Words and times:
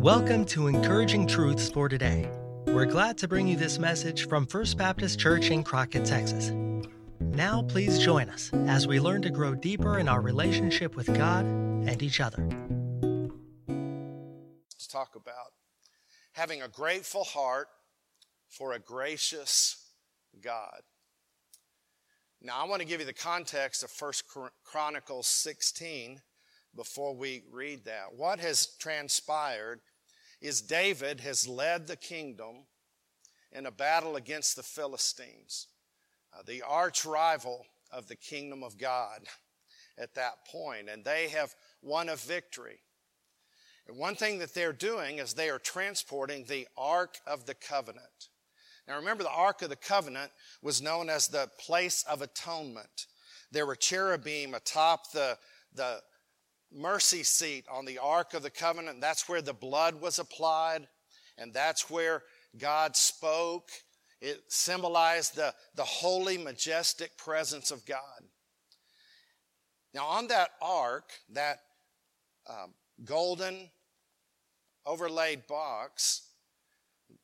Welcome 0.00 0.46
to 0.46 0.68
Encouraging 0.68 1.26
Truths 1.26 1.68
for 1.68 1.86
Today. 1.86 2.26
We're 2.64 2.86
glad 2.86 3.18
to 3.18 3.28
bring 3.28 3.46
you 3.46 3.54
this 3.54 3.78
message 3.78 4.28
from 4.28 4.46
First 4.46 4.78
Baptist 4.78 5.18
Church 5.18 5.50
in 5.50 5.62
Crockett, 5.62 6.06
Texas. 6.06 6.52
Now, 7.20 7.60
please 7.60 7.98
join 7.98 8.30
us 8.30 8.50
as 8.66 8.86
we 8.86 8.98
learn 8.98 9.20
to 9.20 9.28
grow 9.28 9.54
deeper 9.54 9.98
in 9.98 10.08
our 10.08 10.22
relationship 10.22 10.96
with 10.96 11.14
God 11.14 11.44
and 11.44 12.02
each 12.02 12.18
other. 12.18 12.48
Let's 14.72 14.86
talk 14.86 15.16
about 15.16 15.52
having 16.32 16.62
a 16.62 16.68
grateful 16.68 17.24
heart 17.24 17.68
for 18.48 18.72
a 18.72 18.78
gracious 18.78 19.90
God. 20.40 20.80
Now, 22.40 22.58
I 22.58 22.66
want 22.66 22.80
to 22.80 22.88
give 22.88 23.00
you 23.00 23.06
the 23.06 23.12
context 23.12 23.82
of 23.82 23.90
First 23.90 24.24
Chronicles 24.64 25.26
16 25.26 26.22
before 26.74 27.14
we 27.14 27.42
read 27.52 27.84
that. 27.84 28.14
What 28.16 28.40
has 28.40 28.66
transpired 28.78 29.80
is 30.40 30.62
David 30.62 31.20
has 31.20 31.46
led 31.46 31.86
the 31.86 31.96
kingdom 31.96 32.66
in 33.52 33.66
a 33.66 33.70
battle 33.70 34.16
against 34.16 34.56
the 34.56 34.62
Philistines, 34.62 35.66
uh, 36.32 36.42
the 36.46 36.62
arch 36.62 37.04
rival 37.04 37.66
of 37.92 38.06
the 38.06 38.16
kingdom 38.16 38.62
of 38.62 38.78
God 38.78 39.20
at 39.98 40.14
that 40.14 40.46
point, 40.50 40.88
and 40.88 41.04
they 41.04 41.28
have 41.28 41.54
won 41.82 42.08
a 42.08 42.16
victory. 42.16 42.80
And 43.88 43.98
one 43.98 44.14
thing 44.14 44.38
that 44.38 44.54
they're 44.54 44.72
doing 44.72 45.18
is 45.18 45.34
they 45.34 45.50
are 45.50 45.58
transporting 45.58 46.44
the 46.44 46.68
Ark 46.76 47.18
of 47.26 47.46
the 47.46 47.54
Covenant. 47.54 48.28
Now 48.86 48.96
remember, 48.96 49.24
the 49.24 49.30
Ark 49.30 49.62
of 49.62 49.68
the 49.68 49.76
Covenant 49.76 50.30
was 50.62 50.80
known 50.80 51.10
as 51.10 51.26
the 51.26 51.48
place 51.58 52.04
of 52.04 52.22
atonement. 52.22 53.06
There 53.50 53.66
were 53.66 53.74
cherubim 53.74 54.54
atop 54.54 55.10
the, 55.12 55.36
the 55.74 56.00
mercy 56.72 57.22
seat 57.22 57.64
on 57.70 57.84
the 57.84 57.98
Ark 57.98 58.34
of 58.34 58.42
the 58.42 58.50
Covenant. 58.50 59.00
That's 59.00 59.28
where 59.28 59.42
the 59.42 59.52
blood 59.52 60.00
was 60.00 60.18
applied, 60.18 60.86
and 61.38 61.52
that's 61.52 61.90
where 61.90 62.22
God 62.58 62.96
spoke. 62.96 63.70
It 64.20 64.42
symbolized 64.48 65.36
the, 65.36 65.54
the 65.74 65.84
holy, 65.84 66.36
majestic 66.38 67.16
presence 67.16 67.70
of 67.70 67.84
God. 67.86 68.22
Now, 69.94 70.06
on 70.06 70.28
that 70.28 70.50
ark, 70.62 71.10
that 71.30 71.58
um, 72.48 72.74
golden 73.04 73.70
overlaid 74.86 75.46
box, 75.46 76.28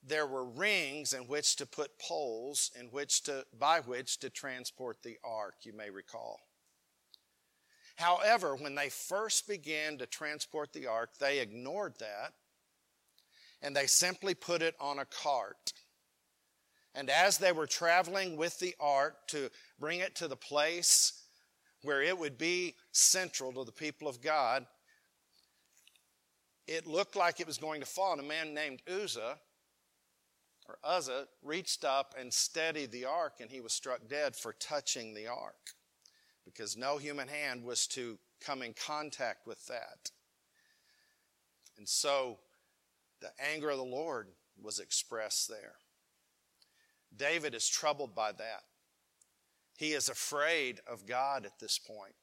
there 0.04 0.26
were 0.26 0.44
rings 0.44 1.12
in 1.12 1.22
which 1.22 1.56
to 1.56 1.66
put 1.66 1.98
poles 1.98 2.70
in 2.78 2.86
which 2.86 3.22
to, 3.24 3.44
by 3.58 3.80
which 3.80 4.18
to 4.18 4.30
transport 4.30 4.98
the 5.02 5.16
ark, 5.24 5.54
you 5.62 5.72
may 5.72 5.90
recall. 5.90 6.40
However, 7.96 8.54
when 8.54 8.74
they 8.74 8.90
first 8.90 9.48
began 9.48 9.98
to 9.98 10.06
transport 10.06 10.72
the 10.72 10.86
ark, 10.86 11.10
they 11.18 11.40
ignored 11.40 11.94
that 11.98 12.34
and 13.62 13.74
they 13.74 13.86
simply 13.86 14.34
put 14.34 14.62
it 14.62 14.74
on 14.78 14.98
a 14.98 15.06
cart. 15.06 15.72
And 16.94 17.10
as 17.10 17.38
they 17.38 17.52
were 17.52 17.66
traveling 17.66 18.36
with 18.36 18.58
the 18.58 18.74
ark 18.78 19.26
to 19.28 19.50
bring 19.78 20.00
it 20.00 20.14
to 20.16 20.28
the 20.28 20.36
place 20.36 21.22
where 21.82 22.02
it 22.02 22.18
would 22.18 22.36
be 22.36 22.74
central 22.92 23.52
to 23.52 23.64
the 23.64 23.72
people 23.72 24.08
of 24.08 24.20
God, 24.20 24.66
it 26.66 26.86
looked 26.86 27.16
like 27.16 27.40
it 27.40 27.46
was 27.46 27.58
going 27.58 27.80
to 27.80 27.86
fall. 27.86 28.12
And 28.12 28.20
a 28.20 28.24
man 28.24 28.52
named 28.52 28.82
Uzzah, 28.88 29.38
or 30.68 30.78
Uzzah, 30.84 31.28
reached 31.42 31.84
up 31.84 32.14
and 32.18 32.32
steadied 32.32 32.92
the 32.92 33.04
ark, 33.04 33.34
and 33.40 33.50
he 33.50 33.60
was 33.60 33.72
struck 33.72 34.00
dead 34.08 34.34
for 34.34 34.52
touching 34.54 35.14
the 35.14 35.28
ark 35.28 35.75
because 36.46 36.76
no 36.76 36.96
human 36.96 37.28
hand 37.28 37.64
was 37.64 37.86
to 37.88 38.18
come 38.40 38.62
in 38.62 38.72
contact 38.72 39.46
with 39.46 39.66
that. 39.66 40.10
And 41.76 41.86
so 41.88 42.38
the 43.20 43.30
anger 43.52 43.68
of 43.68 43.78
the 43.78 43.84
Lord 43.84 44.28
was 44.62 44.78
expressed 44.78 45.48
there. 45.48 45.74
David 47.14 47.54
is 47.54 47.68
troubled 47.68 48.14
by 48.14 48.32
that. 48.32 48.62
He 49.76 49.92
is 49.92 50.08
afraid 50.08 50.80
of 50.90 51.06
God 51.06 51.44
at 51.44 51.58
this 51.60 51.78
point. 51.78 52.14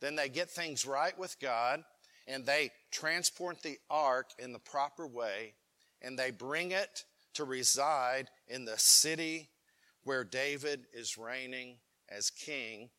Then 0.00 0.16
they 0.16 0.28
get 0.28 0.50
things 0.50 0.86
right 0.86 1.18
with 1.18 1.38
God 1.40 1.84
and 2.26 2.46
they 2.46 2.70
transport 2.90 3.62
the 3.62 3.78
ark 3.90 4.30
in 4.38 4.52
the 4.52 4.58
proper 4.58 5.06
way 5.06 5.54
and 6.00 6.18
they 6.18 6.30
bring 6.30 6.70
it 6.70 7.04
to 7.34 7.44
reside 7.44 8.28
in 8.48 8.64
the 8.64 8.78
city 8.78 9.48
where 10.04 10.24
David 10.24 10.86
is 10.92 11.18
reigning 11.18 11.76
as 12.08 12.30
king 12.30 12.90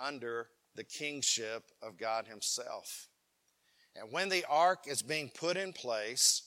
under 0.00 0.48
the 0.74 0.84
kingship 0.84 1.64
of 1.82 1.96
God 1.96 2.26
Himself. 2.26 3.08
And 3.96 4.12
when 4.12 4.28
the 4.28 4.44
ark 4.48 4.84
is 4.86 5.02
being 5.02 5.30
put 5.34 5.56
in 5.56 5.72
place, 5.72 6.42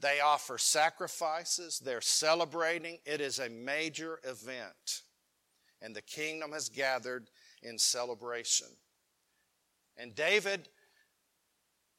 they 0.00 0.20
offer 0.20 0.58
sacrifices, 0.58 1.78
they're 1.78 2.02
celebrating. 2.02 2.98
It 3.06 3.20
is 3.20 3.38
a 3.38 3.48
major 3.48 4.20
event. 4.24 5.02
And 5.80 5.96
the 5.96 6.02
kingdom 6.02 6.52
has 6.52 6.68
gathered 6.68 7.30
in 7.62 7.78
celebration. 7.78 8.68
And 9.96 10.14
David 10.14 10.68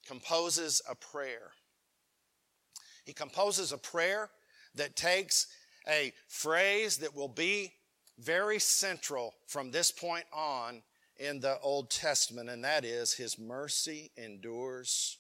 composes 0.05 0.81
a 0.87 0.95
prayer. 0.95 1.51
He 3.03 3.13
composes 3.13 3.71
a 3.71 3.77
prayer 3.77 4.29
that 4.75 4.95
takes 4.95 5.47
a 5.87 6.13
phrase 6.27 6.97
that 6.97 7.15
will 7.15 7.29
be 7.29 7.73
very 8.17 8.59
central 8.59 9.33
from 9.47 9.71
this 9.71 9.91
point 9.91 10.25
on 10.33 10.81
in 11.17 11.39
the 11.39 11.59
Old 11.59 11.89
Testament, 11.89 12.49
and 12.49 12.63
that 12.63 12.85
is 12.85 13.13
His 13.13 13.39
mercy 13.39 14.11
endures 14.17 15.17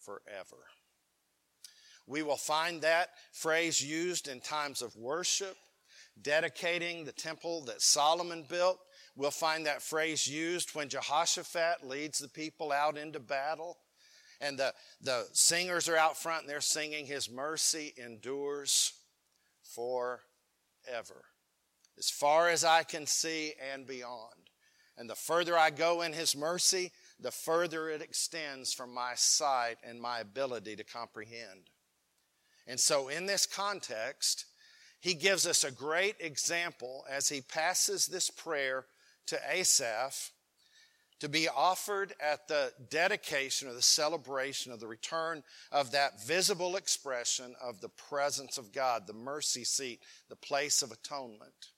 forever. 0.00 0.64
We 2.06 2.22
will 2.22 2.36
find 2.36 2.82
that 2.82 3.10
phrase 3.32 3.80
used 3.80 4.28
in 4.28 4.40
times 4.40 4.82
of 4.82 4.94
worship, 4.96 5.56
dedicating 6.20 7.04
the 7.04 7.12
temple 7.12 7.64
that 7.64 7.80
Solomon 7.80 8.44
built. 8.48 8.78
We'll 9.16 9.30
find 9.30 9.66
that 9.66 9.82
phrase 9.82 10.26
used 10.26 10.74
when 10.74 10.88
Jehoshaphat 10.88 11.86
leads 11.86 12.18
the 12.18 12.28
people 12.28 12.72
out 12.72 12.98
into 12.98 13.20
battle. 13.20 13.78
And 14.40 14.58
the, 14.58 14.74
the 15.00 15.26
singers 15.32 15.88
are 15.88 15.96
out 15.96 16.18
front 16.18 16.42
and 16.42 16.50
they're 16.50 16.60
singing, 16.60 17.06
His 17.06 17.30
mercy 17.30 17.94
endures 17.96 18.92
forever 19.62 21.24
as 21.98 22.10
far 22.10 22.48
as 22.48 22.64
I 22.64 22.82
can 22.82 23.06
see 23.06 23.54
and 23.72 23.86
beyond. 23.86 24.50
And 24.96 25.10
the 25.10 25.14
further 25.14 25.58
I 25.58 25.70
go 25.70 26.02
in 26.02 26.12
His 26.12 26.36
mercy, 26.36 26.92
the 27.20 27.30
further 27.30 27.88
it 27.88 28.02
extends 28.02 28.72
from 28.72 28.94
my 28.94 29.12
sight 29.14 29.76
and 29.82 30.00
my 30.00 30.20
ability 30.20 30.76
to 30.76 30.84
comprehend. 30.84 31.70
And 32.66 32.78
so, 32.78 33.08
in 33.08 33.26
this 33.26 33.46
context, 33.46 34.46
he 35.00 35.14
gives 35.14 35.46
us 35.46 35.64
a 35.64 35.70
great 35.70 36.16
example 36.20 37.04
as 37.10 37.28
he 37.28 37.42
passes 37.42 38.06
this 38.06 38.30
prayer 38.30 38.86
to 39.26 39.38
Asaph 39.52 40.30
to 41.20 41.28
be 41.28 41.48
offered 41.48 42.14
at 42.20 42.48
the 42.48 42.72
dedication 42.90 43.68
or 43.68 43.72
the 43.72 43.82
celebration 43.82 44.72
of 44.72 44.80
the 44.80 44.86
return 44.86 45.42
of 45.70 45.90
that 45.92 46.24
visible 46.26 46.76
expression 46.76 47.54
of 47.62 47.80
the 47.80 47.88
presence 47.88 48.58
of 48.58 48.72
God, 48.72 49.06
the 49.06 49.12
mercy 49.12 49.64
seat, 49.64 50.00
the 50.28 50.36
place 50.36 50.82
of 50.82 50.90
atonement. 50.90 51.70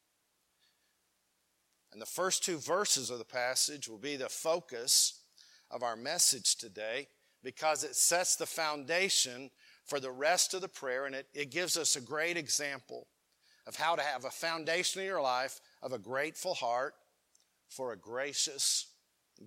And 1.96 2.02
the 2.02 2.06
first 2.06 2.44
two 2.44 2.58
verses 2.58 3.08
of 3.08 3.16
the 3.16 3.24
passage 3.24 3.88
will 3.88 3.96
be 3.96 4.16
the 4.16 4.28
focus 4.28 5.22
of 5.70 5.82
our 5.82 5.96
message 5.96 6.56
today 6.56 7.08
because 7.42 7.84
it 7.84 7.96
sets 7.96 8.36
the 8.36 8.44
foundation 8.44 9.48
for 9.86 9.98
the 9.98 10.10
rest 10.10 10.52
of 10.52 10.60
the 10.60 10.68
prayer 10.68 11.06
and 11.06 11.14
it, 11.14 11.26
it 11.32 11.50
gives 11.50 11.74
us 11.78 11.96
a 11.96 12.02
great 12.02 12.36
example 12.36 13.06
of 13.66 13.76
how 13.76 13.96
to 13.96 14.02
have 14.02 14.26
a 14.26 14.30
foundation 14.30 15.00
in 15.00 15.08
your 15.08 15.22
life 15.22 15.58
of 15.82 15.94
a 15.94 15.98
grateful 15.98 16.52
heart 16.52 16.92
for 17.70 17.94
a 17.94 17.98
gracious 17.98 18.88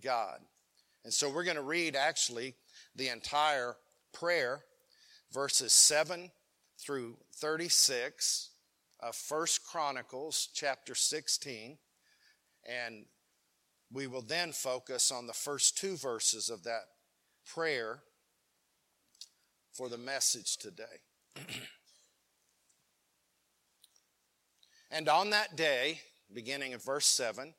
God. 0.02 0.40
And 1.04 1.14
so 1.14 1.30
we're 1.30 1.44
going 1.44 1.56
to 1.56 1.62
read 1.62 1.96
actually 1.96 2.56
the 2.96 3.10
entire 3.10 3.76
prayer, 4.12 4.62
verses 5.31 5.72
7 5.72 6.31
through 6.80 7.18
36 7.31 8.50
of 9.02 9.16
First 9.16 9.63
Chronicles 9.63 10.50
chapter 10.52 10.95
16. 10.95 11.78
And 12.65 13.06
we 13.91 14.07
will 14.07 14.21
then 14.21 14.51
focus 14.51 15.11
on 15.11 15.27
the 15.27 15.33
first 15.33 15.77
two 15.77 15.97
verses 15.97 16.50
of 16.50 16.63
that 16.63 16.83
prayer 17.45 18.00
for 19.73 19.89
the 19.89 19.97
message 19.97 20.57
today. 20.57 20.83
and 24.91 25.07
on 25.09 25.29
that 25.31 25.56
day, 25.56 26.01
beginning 26.33 26.73
in 26.73 26.79
verse 26.79 27.07
7, 27.07 27.53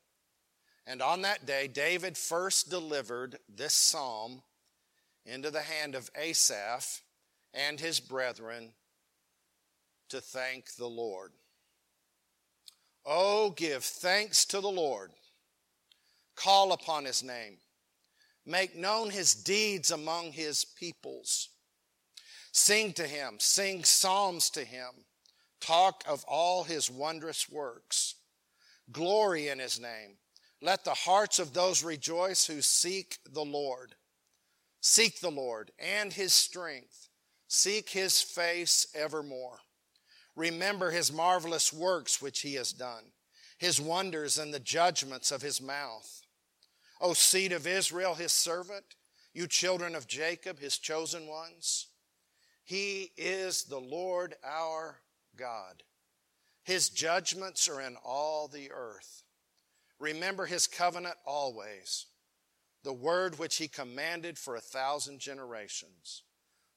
and 0.87 1.01
on 1.01 1.21
that 1.23 1.45
day, 1.45 1.67
David 1.67 2.17
first 2.17 2.69
delivered 2.69 3.37
this 3.47 3.73
psalm 3.73 4.41
into 5.25 5.51
the 5.51 5.61
hand 5.61 5.95
of 5.95 6.09
Asaph 6.15 7.01
and 7.53 7.79
his 7.79 7.99
brethren 7.99 8.73
to 10.09 10.19
thank 10.21 10.75
the 10.75 10.87
Lord. 10.87 11.31
Oh, 13.05 13.51
give 13.51 13.83
thanks 13.83 14.45
to 14.45 14.61
the 14.61 14.69
Lord. 14.69 15.11
Call 16.35 16.71
upon 16.71 17.05
his 17.05 17.23
name. 17.23 17.57
Make 18.45 18.75
known 18.75 19.09
his 19.09 19.33
deeds 19.35 19.91
among 19.91 20.31
his 20.31 20.65
peoples. 20.65 21.49
Sing 22.51 22.93
to 22.93 23.07
him, 23.07 23.35
sing 23.39 23.83
psalms 23.83 24.49
to 24.51 24.63
him, 24.63 24.89
talk 25.59 26.03
of 26.07 26.23
all 26.27 26.63
his 26.63 26.89
wondrous 26.89 27.49
works. 27.49 28.15
Glory 28.91 29.47
in 29.47 29.59
his 29.59 29.79
name. 29.79 30.17
Let 30.61 30.83
the 30.83 30.93
hearts 30.93 31.39
of 31.39 31.53
those 31.53 31.83
rejoice 31.83 32.45
who 32.45 32.61
seek 32.61 33.17
the 33.31 33.45
Lord. 33.45 33.95
Seek 34.81 35.19
the 35.19 35.31
Lord 35.31 35.71
and 35.79 36.11
his 36.11 36.33
strength. 36.33 37.09
Seek 37.47 37.89
his 37.89 38.21
face 38.21 38.87
evermore. 38.93 39.59
Remember 40.35 40.91
his 40.91 41.11
marvelous 41.11 41.73
works 41.73 42.21
which 42.21 42.41
he 42.41 42.55
has 42.55 42.71
done, 42.71 43.03
his 43.57 43.81
wonders 43.81 44.37
and 44.37 44.53
the 44.53 44.59
judgments 44.59 45.31
of 45.31 45.41
his 45.41 45.61
mouth. 45.61 46.21
O 46.99 47.13
seed 47.13 47.51
of 47.51 47.67
Israel, 47.67 48.15
his 48.15 48.31
servant, 48.31 48.95
you 49.33 49.47
children 49.47 49.95
of 49.95 50.07
Jacob, 50.07 50.59
his 50.59 50.77
chosen 50.77 51.27
ones. 51.27 51.87
He 52.63 53.11
is 53.17 53.63
the 53.63 53.79
Lord 53.79 54.35
our 54.43 55.01
God. 55.35 55.83
His 56.63 56.89
judgments 56.89 57.67
are 57.67 57.81
in 57.81 57.97
all 58.03 58.47
the 58.47 58.71
earth. 58.71 59.23
Remember 59.99 60.45
his 60.45 60.67
covenant 60.67 61.15
always, 61.25 62.07
the 62.83 62.93
word 62.93 63.37
which 63.37 63.57
he 63.57 63.67
commanded 63.67 64.37
for 64.37 64.55
a 64.55 64.61
thousand 64.61 65.19
generations, 65.19 66.23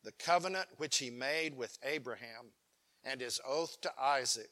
the 0.02 0.12
covenant 0.12 0.68
which 0.76 0.98
he 0.98 1.10
made 1.10 1.56
with 1.56 1.78
Abraham 1.82 2.52
and 3.04 3.20
his 3.20 3.40
oath 3.46 3.80
to 3.82 3.92
Isaac, 4.00 4.50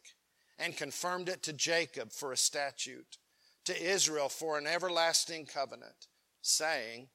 and 0.59 0.77
confirmed 0.77 1.29
it 1.29 1.43
to 1.45 1.53
Jacob 1.53 2.13
for 2.13 2.33
a 2.33 2.37
statute, 2.37 3.19
to 3.65 3.83
Israel 3.83 4.29
for 4.29 4.59
an 4.59 4.67
everlasting 4.67 5.47
covenant, 5.47 6.07
saying, 6.41 7.09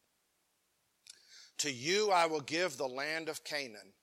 To 1.60 1.72
you 1.72 2.12
I 2.12 2.25
will 2.25 2.42
give 2.42 2.78
the 2.78 2.88
land 2.88 3.30
of 3.30 3.44
Canaan 3.44 3.94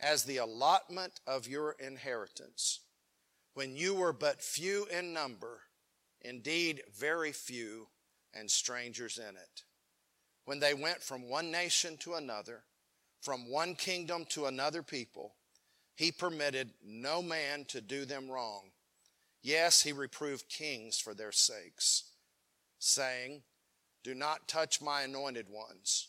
as 0.00 0.24
the 0.24 0.38
allotment 0.38 1.20
of 1.26 1.48
your 1.48 1.76
inheritance, 1.78 2.80
when 3.54 3.76
you 3.76 3.94
were 3.94 4.12
but 4.12 4.42
few 4.42 4.86
in 4.86 5.12
number, 5.12 5.60
indeed 6.20 6.82
very 6.92 7.32
few, 7.32 7.88
and 8.34 8.50
strangers 8.50 9.18
in 9.18 9.36
it. 9.36 9.62
When 10.44 10.58
they 10.58 10.74
went 10.74 11.02
from 11.02 11.28
one 11.28 11.50
nation 11.50 11.96
to 11.98 12.14
another, 12.14 12.64
from 13.20 13.48
one 13.48 13.74
kingdom 13.74 14.24
to 14.30 14.46
another 14.46 14.82
people, 14.82 15.34
he 16.02 16.10
permitted 16.10 16.68
no 16.84 17.22
man 17.22 17.64
to 17.64 17.80
do 17.80 18.04
them 18.04 18.28
wrong. 18.28 18.62
Yes, 19.40 19.84
he 19.84 19.92
reproved 19.92 20.48
kings 20.48 20.98
for 20.98 21.14
their 21.14 21.30
sakes, 21.30 22.10
saying, 22.80 23.42
Do 24.02 24.12
not 24.12 24.48
touch 24.48 24.82
my 24.82 25.02
anointed 25.02 25.46
ones, 25.48 26.08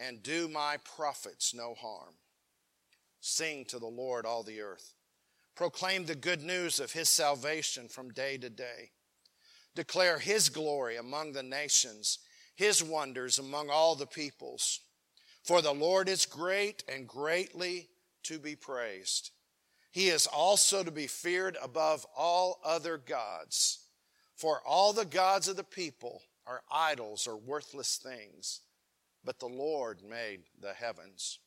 and 0.00 0.22
do 0.22 0.46
my 0.46 0.76
prophets 0.84 1.54
no 1.54 1.74
harm. 1.74 2.14
Sing 3.20 3.64
to 3.64 3.80
the 3.80 3.86
Lord, 3.86 4.24
all 4.24 4.44
the 4.44 4.60
earth. 4.60 4.94
Proclaim 5.56 6.06
the 6.06 6.14
good 6.14 6.40
news 6.40 6.78
of 6.78 6.92
his 6.92 7.08
salvation 7.08 7.88
from 7.88 8.12
day 8.12 8.38
to 8.38 8.48
day. 8.48 8.92
Declare 9.74 10.20
his 10.20 10.50
glory 10.50 10.94
among 10.96 11.32
the 11.32 11.42
nations, 11.42 12.20
his 12.54 12.80
wonders 12.80 13.40
among 13.40 13.70
all 13.70 13.96
the 13.96 14.06
peoples. 14.06 14.82
For 15.42 15.60
the 15.60 15.74
Lord 15.74 16.08
is 16.08 16.26
great 16.26 16.84
and 16.88 17.08
greatly 17.08 17.88
to 18.26 18.38
be 18.38 18.56
praised. 18.56 19.30
He 19.90 20.08
is 20.08 20.26
also 20.26 20.82
to 20.82 20.90
be 20.90 21.06
feared 21.06 21.56
above 21.62 22.06
all 22.16 22.60
other 22.64 22.98
gods. 22.98 23.78
For 24.34 24.60
all 24.66 24.92
the 24.92 25.06
gods 25.06 25.48
of 25.48 25.56
the 25.56 25.64
people 25.64 26.22
are 26.46 26.62
idols 26.70 27.26
or 27.26 27.36
worthless 27.36 27.96
things, 27.96 28.60
but 29.24 29.38
the 29.38 29.46
Lord 29.46 30.02
made 30.08 30.40
the 30.60 30.74
heavens. 30.74 31.38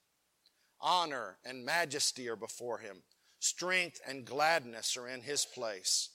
Honor 0.82 1.38
and 1.46 1.64
majesty 1.64 2.28
are 2.28 2.36
before 2.36 2.80
him. 2.80 3.04
Strength 3.40 4.02
and 4.08 4.26
gladness 4.26 4.98
are 4.98 5.08
in 5.08 5.22
his 5.22 5.46
place. 5.46 6.10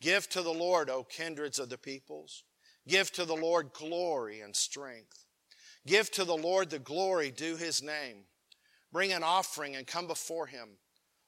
Give 0.00 0.28
to 0.30 0.42
the 0.42 0.52
Lord, 0.52 0.90
O 0.90 1.04
kindreds 1.04 1.58
of 1.58 1.68
the 1.68 1.78
peoples. 1.78 2.44
Give 2.86 3.10
to 3.12 3.24
the 3.24 3.36
Lord 3.36 3.72
glory 3.72 4.40
and 4.40 4.54
strength. 4.54 5.24
Give 5.86 6.10
to 6.12 6.24
the 6.24 6.36
Lord 6.36 6.70
the 6.70 6.78
glory 6.78 7.30
due 7.30 7.56
his 7.56 7.82
name. 7.82 8.24
Bring 8.92 9.12
an 9.12 9.22
offering 9.22 9.76
and 9.76 9.86
come 9.86 10.06
before 10.06 10.46
him. 10.46 10.68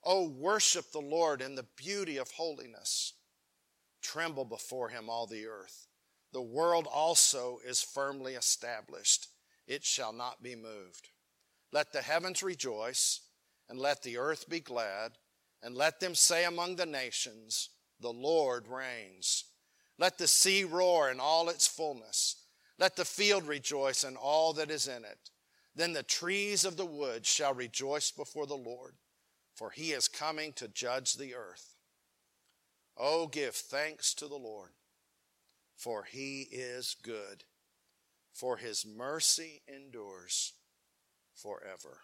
Oh, 0.04 0.28
worship 0.28 0.90
the 0.90 1.00
Lord 1.00 1.40
in 1.40 1.54
the 1.54 1.66
beauty 1.76 2.16
of 2.16 2.30
holiness. 2.32 3.14
Tremble 4.02 4.44
before 4.44 4.88
him, 4.88 5.08
all 5.08 5.26
the 5.26 5.46
earth. 5.46 5.86
The 6.32 6.42
world 6.42 6.88
also 6.92 7.58
is 7.64 7.82
firmly 7.82 8.34
established. 8.34 9.28
It 9.66 9.84
shall 9.84 10.12
not 10.12 10.42
be 10.42 10.56
moved. 10.56 11.10
Let 11.72 11.92
the 11.92 12.02
heavens 12.02 12.42
rejoice, 12.42 13.20
and 13.68 13.78
let 13.78 14.02
the 14.02 14.18
earth 14.18 14.48
be 14.48 14.60
glad, 14.60 15.12
and 15.62 15.76
let 15.76 16.00
them 16.00 16.14
say 16.14 16.44
among 16.44 16.76
the 16.76 16.86
nations, 16.86 17.70
The 18.00 18.12
Lord 18.12 18.66
reigns. 18.66 19.44
Let 19.98 20.18
the 20.18 20.26
sea 20.26 20.64
roar 20.64 21.10
in 21.10 21.20
all 21.20 21.48
its 21.48 21.68
fullness. 21.68 22.36
Let 22.78 22.96
the 22.96 23.04
field 23.04 23.46
rejoice 23.46 24.02
and 24.02 24.16
all 24.16 24.52
that 24.54 24.70
is 24.70 24.88
in 24.88 25.04
it. 25.04 25.30
Then 25.74 25.92
the 25.92 26.02
trees 26.02 26.64
of 26.64 26.76
the 26.76 26.86
wood 26.86 27.26
shall 27.26 27.54
rejoice 27.54 28.10
before 28.10 28.46
the 28.46 28.54
Lord, 28.54 28.96
for 29.54 29.70
he 29.70 29.92
is 29.92 30.08
coming 30.08 30.52
to 30.54 30.68
judge 30.68 31.14
the 31.14 31.34
earth. 31.34 31.74
Oh, 32.96 33.26
give 33.26 33.54
thanks 33.54 34.12
to 34.14 34.26
the 34.26 34.36
Lord, 34.36 34.72
for 35.76 36.04
he 36.04 36.46
is 36.50 36.94
good, 37.02 37.44
for 38.32 38.58
his 38.58 38.84
mercy 38.84 39.62
endures 39.66 40.52
forever. 41.34 42.02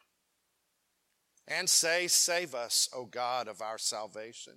And 1.46 1.68
say, 1.68 2.08
Save 2.08 2.54
us, 2.54 2.88
O 2.94 3.04
God 3.04 3.48
of 3.48 3.60
our 3.60 3.78
salvation. 3.78 4.54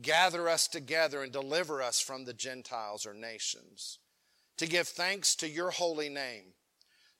Gather 0.00 0.48
us 0.48 0.68
together 0.68 1.24
and 1.24 1.32
deliver 1.32 1.82
us 1.82 2.00
from 2.00 2.24
the 2.24 2.32
Gentiles 2.32 3.04
or 3.04 3.14
nations, 3.14 3.98
to 4.56 4.66
give 4.66 4.86
thanks 4.86 5.34
to 5.36 5.48
your 5.48 5.70
holy 5.70 6.08
name 6.08 6.54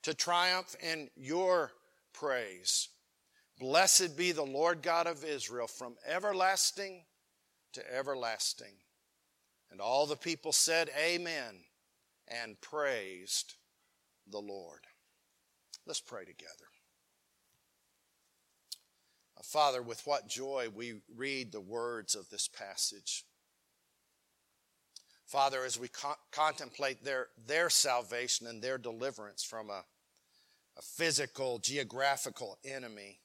to 0.03 0.13
triumph 0.13 0.75
in 0.81 1.09
your 1.15 1.71
praise. 2.13 2.89
Blessed 3.59 4.17
be 4.17 4.31
the 4.31 4.43
Lord 4.43 4.81
God 4.81 5.07
of 5.07 5.23
Israel 5.23 5.67
from 5.67 5.95
everlasting 6.07 7.03
to 7.73 7.95
everlasting. 7.95 8.73
And 9.71 9.81
all 9.81 10.05
the 10.05 10.15
people 10.15 10.51
said, 10.51 10.89
Amen, 10.97 11.55
and 12.27 12.59
praised 12.61 13.55
the 14.29 14.39
Lord. 14.39 14.81
Let's 15.85 16.01
pray 16.01 16.25
together. 16.25 16.69
Father, 19.43 19.81
with 19.81 20.05
what 20.05 20.27
joy 20.27 20.67
we 20.73 21.01
read 21.15 21.51
the 21.51 21.61
words 21.61 22.13
of 22.15 22.29
this 22.29 22.47
passage. 22.47 23.23
Father, 25.25 25.63
as 25.63 25.79
we 25.79 25.87
co- 25.87 26.15
contemplate 26.31 27.03
their, 27.03 27.27
their 27.47 27.69
salvation 27.69 28.47
and 28.47 28.61
their 28.61 28.77
deliverance 28.77 29.43
from 29.43 29.69
a, 29.69 29.83
a 30.79 30.81
physical, 30.81 31.59
geographical 31.59 32.57
enemy, 32.63 33.19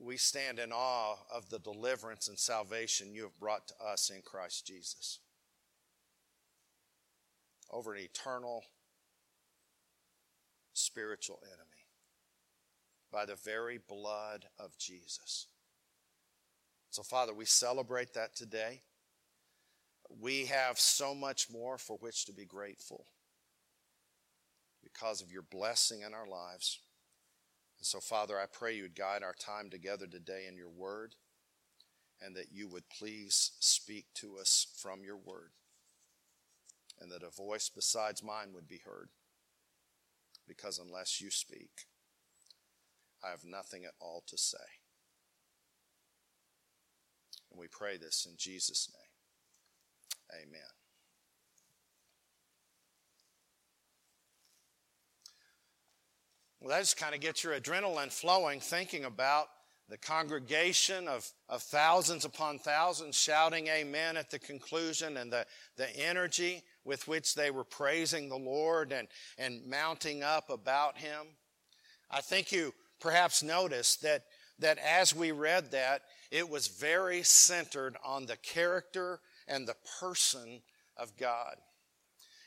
we 0.00 0.16
stand 0.16 0.60
in 0.60 0.70
awe 0.70 1.16
of 1.34 1.50
the 1.50 1.58
deliverance 1.58 2.28
and 2.28 2.38
salvation 2.38 3.12
you 3.12 3.22
have 3.22 3.38
brought 3.40 3.66
to 3.66 3.74
us 3.84 4.10
in 4.10 4.22
Christ 4.22 4.64
Jesus. 4.64 5.18
Over 7.70 7.94
an 7.94 8.00
eternal 8.00 8.62
spiritual 10.72 11.40
enemy 11.46 11.88
by 13.12 13.26
the 13.26 13.34
very 13.34 13.80
blood 13.88 14.44
of 14.60 14.78
Jesus. 14.78 15.48
So, 16.90 17.02
Father, 17.02 17.34
we 17.34 17.44
celebrate 17.44 18.14
that 18.14 18.36
today. 18.36 18.82
We 20.20 20.46
have 20.46 20.78
so 20.78 21.12
much 21.12 21.50
more 21.50 21.76
for 21.76 21.96
which 21.96 22.24
to 22.26 22.32
be 22.32 22.44
grateful 22.44 23.04
because 24.98 25.22
of 25.22 25.32
your 25.32 25.42
blessing 25.42 26.02
in 26.02 26.14
our 26.14 26.26
lives. 26.26 26.80
And 27.78 27.86
so, 27.86 28.00
Father, 28.00 28.38
I 28.38 28.46
pray 28.50 28.74
you 28.74 28.82
would 28.82 28.96
guide 28.96 29.22
our 29.22 29.34
time 29.34 29.70
together 29.70 30.06
today 30.06 30.46
in 30.48 30.56
your 30.56 30.70
word 30.70 31.14
and 32.20 32.34
that 32.34 32.52
you 32.52 32.68
would 32.68 32.88
please 32.88 33.52
speak 33.60 34.06
to 34.14 34.38
us 34.38 34.66
from 34.80 35.04
your 35.04 35.16
word 35.16 35.52
and 37.00 37.12
that 37.12 37.22
a 37.22 37.30
voice 37.30 37.70
besides 37.72 38.24
mine 38.24 38.52
would 38.52 38.66
be 38.66 38.80
heard. 38.84 39.10
Because 40.48 40.78
unless 40.78 41.20
you 41.20 41.30
speak, 41.30 41.86
I 43.24 43.30
have 43.30 43.44
nothing 43.44 43.84
at 43.84 43.92
all 44.00 44.24
to 44.26 44.38
say. 44.38 44.56
And 47.50 47.60
we 47.60 47.68
pray 47.68 47.98
this 47.98 48.26
in 48.28 48.34
Jesus' 48.36 48.88
name. 48.92 50.42
Amen. 50.42 50.77
Well, 56.60 56.70
that 56.70 56.80
just 56.80 56.96
kind 56.96 57.14
of 57.14 57.20
gets 57.20 57.44
your 57.44 57.58
adrenaline 57.58 58.12
flowing 58.12 58.58
thinking 58.58 59.04
about 59.04 59.46
the 59.88 59.96
congregation 59.96 61.08
of, 61.08 61.30
of 61.48 61.62
thousands 61.62 62.24
upon 62.24 62.58
thousands 62.58 63.18
shouting 63.18 63.68
amen 63.68 64.16
at 64.16 64.30
the 64.30 64.38
conclusion 64.38 65.16
and 65.16 65.32
the, 65.32 65.46
the 65.76 65.88
energy 65.96 66.62
with 66.84 67.08
which 67.08 67.34
they 67.34 67.50
were 67.50 67.64
praising 67.64 68.28
the 68.28 68.36
Lord 68.36 68.92
and, 68.92 69.08
and 69.38 69.64
mounting 69.66 70.22
up 70.22 70.50
about 70.50 70.98
Him. 70.98 71.26
I 72.10 72.20
think 72.20 72.52
you 72.52 72.74
perhaps 73.00 73.42
noticed 73.42 74.02
that, 74.02 74.24
that 74.58 74.78
as 74.78 75.14
we 75.14 75.32
read 75.32 75.70
that, 75.70 76.02
it 76.30 76.50
was 76.50 76.66
very 76.66 77.22
centered 77.22 77.96
on 78.04 78.26
the 78.26 78.36
character 78.36 79.20
and 79.46 79.66
the 79.66 79.76
person 80.00 80.60
of 80.96 81.16
God. 81.16 81.56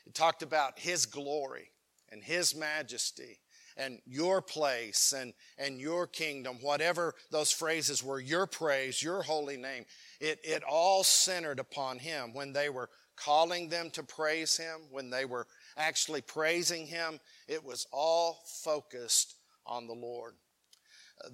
It 0.06 0.14
talked 0.14 0.42
about 0.42 0.78
His 0.78 1.06
glory 1.06 1.70
and 2.10 2.22
His 2.22 2.54
majesty 2.54 3.38
and 3.76 4.00
your 4.06 4.42
place 4.42 5.12
and, 5.16 5.32
and 5.58 5.80
your 5.80 6.06
kingdom, 6.06 6.58
whatever 6.60 7.14
those 7.30 7.50
phrases 7.50 8.02
were, 8.02 8.20
your 8.20 8.46
praise, 8.46 9.02
your 9.02 9.22
holy 9.22 9.56
name. 9.56 9.84
It, 10.20 10.40
it 10.44 10.62
all 10.68 11.04
centered 11.04 11.58
upon 11.58 11.98
Him. 11.98 12.34
When 12.34 12.52
they 12.52 12.68
were 12.68 12.90
calling 13.16 13.68
them 13.68 13.90
to 13.90 14.02
praise 14.02 14.56
Him, 14.56 14.80
when 14.90 15.10
they 15.10 15.24
were 15.24 15.46
actually 15.76 16.20
praising 16.20 16.86
Him, 16.86 17.20
it 17.48 17.64
was 17.64 17.86
all 17.92 18.40
focused 18.46 19.36
on 19.66 19.86
the 19.86 19.94
Lord. 19.94 20.34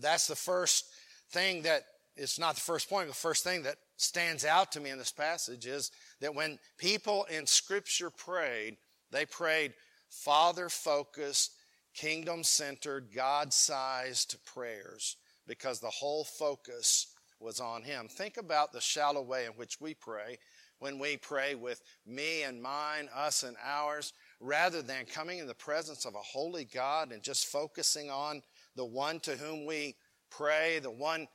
That's 0.00 0.26
the 0.26 0.36
first 0.36 0.86
thing 1.30 1.62
that, 1.62 1.84
it's 2.16 2.38
not 2.38 2.56
the 2.56 2.60
first 2.60 2.88
point, 2.90 3.08
the 3.08 3.14
first 3.14 3.44
thing 3.44 3.62
that 3.62 3.76
stands 3.96 4.44
out 4.44 4.72
to 4.72 4.80
me 4.80 4.90
in 4.90 4.98
this 4.98 5.12
passage 5.12 5.66
is 5.66 5.90
that 6.20 6.34
when 6.34 6.58
people 6.78 7.26
in 7.30 7.46
Scripture 7.46 8.10
prayed, 8.10 8.76
they 9.10 9.24
prayed 9.24 9.74
Father 10.08 10.68
focused, 10.68 11.52
kingdom 11.98 12.44
centered, 12.44 13.08
God 13.12 13.52
sized 13.52 14.36
prayers 14.44 15.16
because 15.48 15.80
the 15.80 15.90
whole 15.90 16.22
focus 16.22 17.08
was 17.40 17.58
on 17.58 17.82
Him. 17.82 18.06
Think 18.08 18.36
about 18.36 18.72
the 18.72 18.80
shallow 18.80 19.22
way 19.22 19.46
in 19.46 19.52
which 19.52 19.80
we 19.80 19.94
pray 19.94 20.38
when 20.78 21.00
we 21.00 21.16
pray 21.16 21.56
with 21.56 21.82
me 22.06 22.44
and 22.44 22.62
mine, 22.62 23.08
us 23.12 23.42
and 23.42 23.56
ours, 23.64 24.12
rather 24.38 24.80
than 24.80 25.06
coming 25.06 25.40
in 25.40 25.48
the 25.48 25.54
presence 25.54 26.04
of 26.04 26.14
a 26.14 26.18
holy 26.18 26.64
God 26.64 27.10
and 27.10 27.20
just 27.20 27.46
focusing 27.46 28.10
on 28.10 28.42
the 28.76 28.84
one 28.84 29.18
to 29.20 29.32
whom 29.32 29.66
we 29.66 29.96
pray, 30.30 30.78
the 30.78 30.90
one 30.90 31.26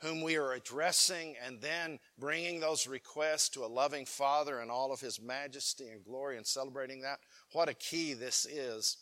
whom 0.00 0.22
we 0.22 0.36
are 0.36 0.52
addressing, 0.52 1.34
and 1.44 1.60
then 1.60 1.98
bringing 2.18 2.58
those 2.58 2.86
requests 2.86 3.50
to 3.50 3.64
a 3.64 3.66
loving 3.66 4.06
Father 4.06 4.62
in 4.62 4.70
all 4.70 4.92
of 4.92 5.00
His 5.00 5.20
majesty 5.20 5.88
and 5.88 6.04
glory 6.04 6.38
and 6.38 6.46
celebrating 6.46 7.02
that. 7.02 7.18
What 7.52 7.68
a 7.68 7.74
key 7.74 8.14
this 8.14 8.46
is 8.46 8.96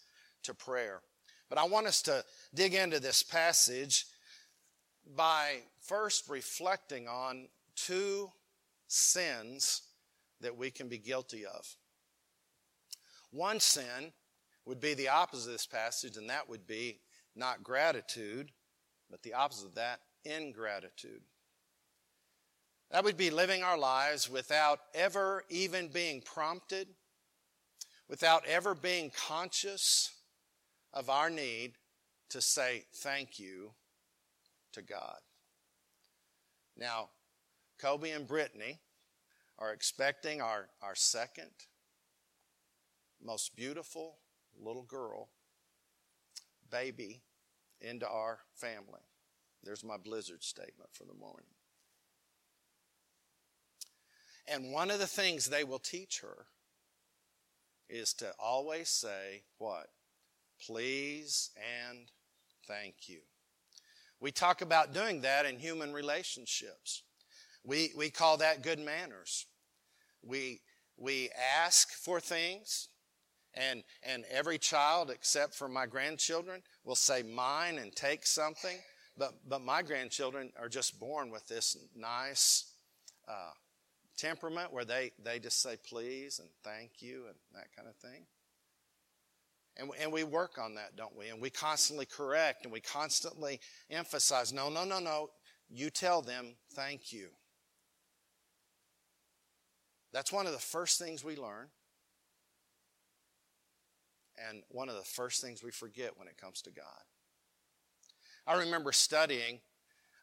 to 0.45 0.55
prayer. 0.55 1.03
But 1.49 1.59
I 1.59 1.65
want 1.65 1.87
us 1.87 2.03
to 2.03 2.25
dig 2.55 2.75
into 2.75 3.01
this 3.01 3.23
passage 3.23 4.07
by 5.17 5.59
first 5.81 6.29
reflecting 6.29 7.07
on 7.07 7.49
two 7.77 8.31
sins 8.87 9.83
that 10.41 10.57
we 10.57 10.71
can 10.71 10.89
be 10.89 10.99
guilty 10.99 11.45
of. 11.45 11.77
One 13.31 13.61
sin 13.61 14.13
would 14.65 14.81
be 14.81 14.95
the 14.95 15.09
opposite 15.09 15.47
of 15.49 15.53
this 15.53 15.67
passage, 15.67 16.17
and 16.17 16.31
that 16.31 16.49
would 16.49 16.67
be 16.67 17.01
not 17.37 17.63
gratitude, 17.63 18.51
but 19.11 19.23
the 19.23 19.35
opposite 19.35 19.67
of 19.67 19.75
that, 19.75 20.01
ingratitude. 20.25 21.23
That 22.91 23.05
would 23.05 23.17
be 23.17 23.31
living 23.31 23.63
our 23.63 23.77
lives 23.77 24.31
without 24.31 24.81
ever 24.95 25.45
even 25.51 25.89
being 25.89 26.23
prompted, 26.23 26.89
without 28.09 28.47
ever 28.47 28.75
being 28.75 29.11
conscious 29.11 30.14
of 30.95 31.11
our 31.11 31.29
need 31.29 31.73
to 32.31 32.41
say 32.41 32.85
thank 32.97 33.39
you 33.39 33.73
to 34.73 34.81
God. 34.81 35.19
Now, 36.77 37.11
Kobe 37.79 38.11
and 38.11 38.27
Brittany 38.27 38.79
are 39.59 39.73
expecting 39.73 40.41
our, 40.41 40.69
our 40.83 40.95
second 40.95 41.51
most 43.23 43.57
beautiful 43.57 44.19
little 44.61 44.83
girl, 44.83 45.29
baby, 46.71 47.23
into 47.81 48.09
our 48.09 48.41
family. 48.55 49.01
There's 49.63 49.85
my 49.85 49.97
blizzard 49.97 50.43
statement 50.43 50.91
for 50.93 51.05
the 51.05 51.15
morning. 51.15 51.47
And 54.47 54.73
one 54.73 54.91
of 54.91 54.99
the 54.99 55.07
things 55.07 55.47
they 55.47 55.65
will 55.65 55.79
teach 55.79 56.21
her 56.21 56.47
is 57.89 58.13
to 58.15 58.33
always 58.39 58.89
say, 58.89 59.45
What? 59.59 59.89
Please 60.67 61.51
and 61.89 62.11
thank 62.67 63.09
you. 63.09 63.21
We 64.21 64.31
talk 64.31 64.63
about 64.63 64.95
doing 64.95 65.21
that 65.23 65.45
in 65.45 65.59
human 65.59 65.93
relationships. 65.93 67.03
We, 67.65 67.93
we 67.97 68.11
call 68.11 68.39
that 68.39 68.63
good 68.63 68.79
manners. 68.79 69.47
We, 70.23 70.61
we 70.97 71.31
ask 71.63 71.91
for 71.93 72.21
things, 72.21 72.89
and, 73.53 73.85
and 74.03 74.25
every 74.31 74.59
child, 74.59 75.11
except 75.11 75.55
for 75.55 75.69
my 75.69 75.87
grandchildren, 75.87 76.63
will 76.85 76.95
say 76.95 77.23
mine 77.23 77.79
and 77.79 77.95
take 77.95 78.27
something. 78.27 78.79
But, 79.17 79.35
but 79.49 79.63
my 79.63 79.83
grandchildren 79.83 80.51
are 80.59 80.69
just 80.69 80.99
born 80.99 81.31
with 81.31 81.47
this 81.47 81.77
nice 81.95 82.73
uh, 83.29 83.53
temperament 84.17 84.73
where 84.73 84.85
they, 84.85 85.13
they 85.23 85.39
just 85.39 85.61
say 85.63 85.77
please 85.89 86.39
and 86.39 86.49
thank 86.65 87.01
you 87.01 87.25
and 87.27 87.35
that 87.53 87.69
kind 87.77 87.89
of 87.89 87.97
thing. 87.97 88.27
And, 89.77 89.91
and 90.01 90.13
we 90.13 90.23
work 90.23 90.59
on 90.59 90.75
that, 90.77 90.97
don't 90.97 91.17
we? 91.17 91.29
And 91.29 91.41
we 91.41 91.51
constantly 91.51 92.07
correct 92.07 92.65
and 92.65 92.73
we 92.73 92.81
constantly 92.81 93.61
emphasize 93.91 94.53
no, 94.53 94.69
no, 94.71 94.85
no, 94.85 95.01
no. 95.01 95.31
You 95.69 95.91
tell 95.91 96.23
them 96.23 96.55
thank 96.75 97.13
you. 97.13 97.29
That's 100.13 100.33
one 100.33 100.47
of 100.47 100.53
the 100.53 100.59
first 100.59 100.99
things 100.99 101.25
we 101.25 101.37
learn. 101.37 101.69
And 104.49 104.63
one 104.69 104.89
of 104.89 104.95
the 104.95 105.03
first 105.03 105.43
things 105.43 105.63
we 105.63 105.71
forget 105.71 106.17
when 106.17 106.29
it 106.29 106.37
comes 106.37 106.63
to 106.63 106.71
God. 106.71 106.85
I 108.47 108.59
remember 108.59 108.93
studying 108.93 109.61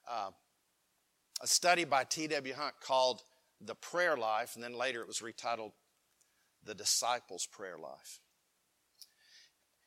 uh, 0.09 0.31
a 1.41 1.47
study 1.47 1.85
by 1.85 2.03
T.W. 2.03 2.53
Hunt 2.53 2.75
called 2.81 3.21
The 3.59 3.75
Prayer 3.75 4.15
Life, 4.15 4.55
and 4.55 4.63
then 4.63 4.73
later 4.73 5.01
it 5.01 5.07
was 5.07 5.19
retitled 5.19 5.71
The 6.63 6.75
Disciples' 6.75 7.47
Prayer 7.47 7.77
Life. 7.77 8.19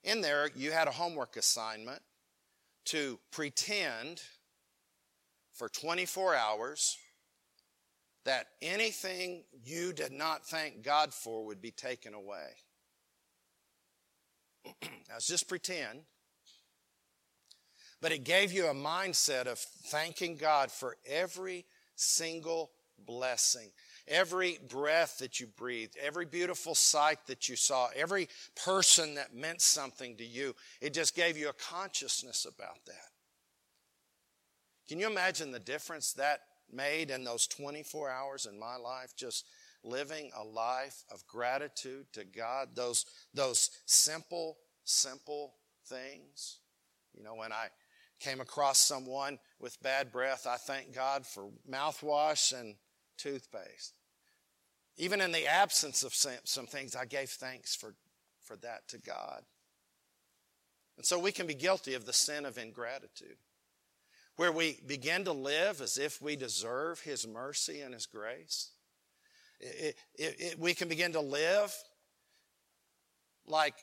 In 0.04 0.20
there, 0.20 0.50
you 0.54 0.70
had 0.70 0.86
a 0.86 0.92
homework 0.92 1.36
assignment 1.36 2.02
to 2.86 3.18
pretend 3.32 4.22
for 5.54 5.68
24 5.68 6.34
hours 6.34 6.98
that 8.24 8.46
anything 8.60 9.44
you 9.64 9.92
did 9.92 10.12
not 10.12 10.46
thank 10.46 10.82
God 10.82 11.12
for 11.12 11.46
would 11.46 11.62
be 11.62 11.70
taken 11.70 12.12
away. 12.12 12.50
now, 14.82 15.16
it's 15.16 15.26
just 15.26 15.48
pretend. 15.48 16.00
But 18.02 18.12
it 18.12 18.24
gave 18.24 18.52
you 18.52 18.66
a 18.66 18.74
mindset 18.74 19.46
of 19.46 19.58
thanking 19.58 20.36
God 20.36 20.70
for 20.70 20.96
every 21.08 21.64
single 21.96 22.70
blessing, 22.98 23.70
every 24.08 24.58
breath 24.68 25.18
that 25.18 25.40
you 25.40 25.46
breathed, 25.46 25.96
every 26.00 26.26
beautiful 26.26 26.74
sight 26.74 27.18
that 27.26 27.48
you 27.48 27.56
saw, 27.56 27.88
every 27.94 28.28
person 28.64 29.14
that 29.14 29.34
meant 29.34 29.60
something 29.60 30.16
to 30.16 30.24
you. 30.24 30.54
It 30.80 30.94
just 30.94 31.14
gave 31.16 31.36
you 31.36 31.48
a 31.48 31.54
consciousness 31.54 32.44
about 32.44 32.84
that. 32.86 33.10
Can 34.88 35.00
you 35.00 35.06
imagine 35.06 35.50
the 35.50 35.58
difference 35.58 36.12
that 36.14 36.40
made 36.72 37.10
in 37.10 37.24
those 37.24 37.46
24 37.46 38.10
hours 38.10 38.46
in 38.46 38.58
my 38.58 38.76
life, 38.76 39.14
just 39.16 39.46
living 39.82 40.30
a 40.36 40.44
life 40.44 41.04
of 41.12 41.26
gratitude 41.26 42.06
to 42.12 42.24
God, 42.24 42.70
those, 42.74 43.04
those 43.32 43.70
simple, 43.84 44.56
simple 44.84 45.54
things. 45.86 46.58
You 47.14 47.22
know, 47.22 47.34
when 47.34 47.52
I 47.52 47.68
came 48.18 48.40
across 48.40 48.78
someone 48.78 49.38
with 49.60 49.82
bad 49.82 50.10
breath, 50.10 50.46
I 50.46 50.56
thank 50.56 50.94
God 50.94 51.26
for 51.26 51.50
mouthwash 51.70 52.58
and 52.58 52.76
toothpaste. 53.16 53.98
Even 54.96 55.20
in 55.20 55.32
the 55.32 55.46
absence 55.46 56.02
of 56.02 56.14
some 56.14 56.66
things, 56.66 56.94
I 56.94 57.04
gave 57.04 57.30
thanks 57.30 57.74
for, 57.74 57.94
for 58.42 58.56
that 58.58 58.86
to 58.88 58.98
God. 58.98 59.42
And 60.96 61.04
so 61.04 61.18
we 61.18 61.32
can 61.32 61.46
be 61.46 61.54
guilty 61.54 61.94
of 61.94 62.06
the 62.06 62.12
sin 62.12 62.46
of 62.46 62.58
ingratitude 62.58 63.36
where 64.36 64.52
we 64.52 64.78
begin 64.86 65.24
to 65.24 65.32
live 65.32 65.80
as 65.80 65.96
if 65.98 66.20
we 66.20 66.36
deserve 66.36 67.00
His 67.00 67.26
mercy 67.26 67.80
and 67.80 67.94
His 67.94 68.06
grace. 68.06 68.70
It, 69.60 69.96
it, 70.14 70.36
it, 70.38 70.58
we 70.58 70.74
can 70.74 70.88
begin 70.88 71.12
to 71.12 71.20
live 71.20 71.74
like 73.46 73.74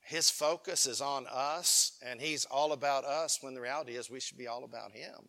His 0.00 0.30
focus 0.30 0.86
is 0.86 1.00
on 1.00 1.26
us 1.30 1.98
and 2.04 2.20
He's 2.20 2.44
all 2.44 2.72
about 2.72 3.04
us 3.04 3.38
when 3.40 3.54
the 3.54 3.60
reality 3.60 3.92
is 3.92 4.10
we 4.10 4.20
should 4.20 4.38
be 4.38 4.48
all 4.48 4.64
about 4.64 4.92
Him. 4.92 5.28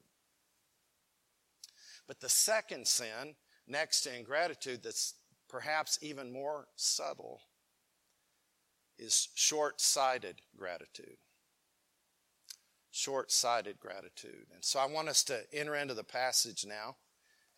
But 2.08 2.20
the 2.20 2.30
second 2.30 2.88
sin, 2.88 3.36
next 3.68 4.02
to 4.02 4.16
ingratitude, 4.16 4.84
that's 4.84 5.16
perhaps 5.50 6.00
even 6.02 6.32
more 6.32 6.68
subtle, 6.76 7.42
is 8.98 9.30
short 9.36 9.82
sighted 9.82 10.42
gratitude 10.58 11.18
short 12.94 13.32
sighted 13.32 13.80
gratitude. 13.80 14.46
And 14.54 14.64
so 14.64 14.80
I 14.80 14.86
want 14.86 15.10
us 15.10 15.24
to 15.24 15.42
enter 15.52 15.76
into 15.76 15.96
the 15.96 16.04
passage 16.04 16.64
now 16.66 16.96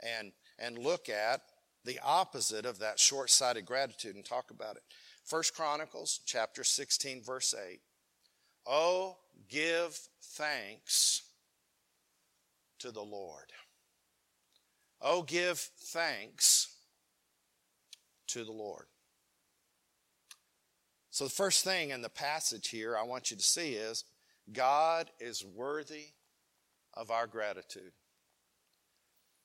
and, 0.01 0.31
and 0.57 0.77
look 0.77 1.09
at 1.09 1.41
the 1.83 1.99
opposite 2.03 2.65
of 2.65 2.79
that 2.79 2.99
short 2.99 3.29
sighted 3.29 3.65
gratitude 3.65 4.15
and 4.15 4.23
talk 4.23 4.49
about 4.49 4.77
it. 4.77 4.83
First 5.25 5.53
Chronicles 5.53 6.21
chapter 6.25 6.63
16, 6.63 7.21
verse 7.21 7.53
8. 7.53 7.81
Oh, 8.65 9.17
give 9.49 9.99
thanks 10.23 11.23
to 12.79 12.91
the 12.91 13.03
Lord. 13.03 13.51
Oh, 15.01 15.23
give 15.23 15.59
thanks 15.59 16.75
to 18.27 18.43
the 18.43 18.51
Lord. 18.51 18.85
So, 21.09 21.23
the 21.23 21.29
first 21.29 21.63
thing 21.63 21.91
in 21.91 22.01
the 22.01 22.09
passage 22.09 22.67
here 22.67 22.97
I 22.97 23.03
want 23.03 23.31
you 23.31 23.37
to 23.37 23.43
see 23.43 23.73
is 23.73 24.03
God 24.51 25.09
is 25.19 25.45
worthy 25.45 26.07
of 26.93 27.11
our 27.11 27.27
gratitude. 27.27 27.93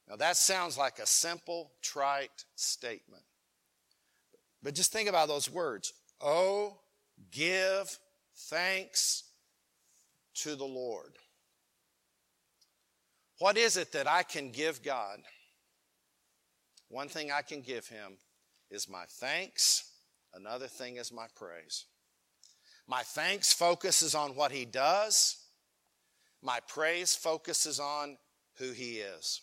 Now, 0.09 0.17
that 0.17 0.37
sounds 0.37 0.77
like 0.77 0.99
a 0.99 1.07
simple, 1.07 1.71
trite 1.83 2.45
statement. 2.57 3.23
But 4.63 4.75
just 4.75 4.93
think 4.93 5.09
about 5.09 5.29
those 5.29 5.49
words. 5.49 5.93
Oh, 6.21 6.81
give 7.31 7.97
thanks 8.35 9.25
to 10.35 10.57
the 10.57 10.65
Lord. 10.65 11.13
What 13.39 13.57
is 13.57 13.77
it 13.77 13.93
that 13.93 14.09
I 14.09 14.23
can 14.23 14.51
give 14.51 14.83
God? 14.83 15.21
One 16.91 17.09
thing 17.09 17.31
I 17.31 17.43
can 17.43 17.61
give 17.61 17.87
Him 17.87 18.19
is 18.69 18.89
my 18.89 19.05
thanks, 19.09 19.93
another 20.35 20.67
thing 20.67 20.97
is 20.97 21.13
my 21.13 21.27
praise. 21.37 21.87
My 22.89 23.03
thanks 23.03 23.53
focuses 23.53 24.17
on 24.17 24.35
what 24.35 24.51
He 24.51 24.65
does, 24.65 25.37
my 26.43 26.59
praise 26.67 27.15
focuses 27.15 27.79
on 27.79 28.19
who 28.59 28.73
He 28.73 28.97
is. 28.99 29.41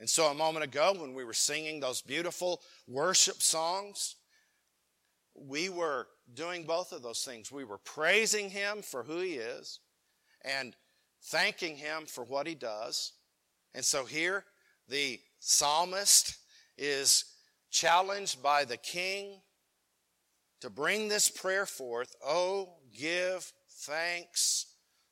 And 0.00 0.10
so, 0.10 0.26
a 0.26 0.34
moment 0.34 0.64
ago, 0.64 0.94
when 0.98 1.14
we 1.14 1.24
were 1.24 1.32
singing 1.32 1.78
those 1.78 2.02
beautiful 2.02 2.60
worship 2.88 3.40
songs, 3.40 4.16
we 5.34 5.68
were 5.68 6.08
doing 6.34 6.64
both 6.64 6.90
of 6.90 7.02
those 7.02 7.24
things. 7.24 7.52
We 7.52 7.64
were 7.64 7.78
praising 7.78 8.50
Him 8.50 8.82
for 8.82 9.04
who 9.04 9.20
He 9.20 9.34
is 9.34 9.78
and 10.44 10.74
thanking 11.22 11.76
Him 11.76 12.06
for 12.06 12.24
what 12.24 12.48
He 12.48 12.56
does. 12.56 13.12
And 13.74 13.84
so, 13.84 14.04
here, 14.04 14.44
the 14.88 15.20
psalmist 15.38 16.36
is 16.78 17.24
challenged 17.70 18.42
by 18.42 18.64
the 18.64 18.76
king 18.76 19.40
to 20.60 20.70
bring 20.70 21.08
this 21.08 21.28
prayer 21.28 21.66
forth 21.66 22.14
Oh, 22.24 22.76
give 22.96 23.52
thanks 23.68 24.66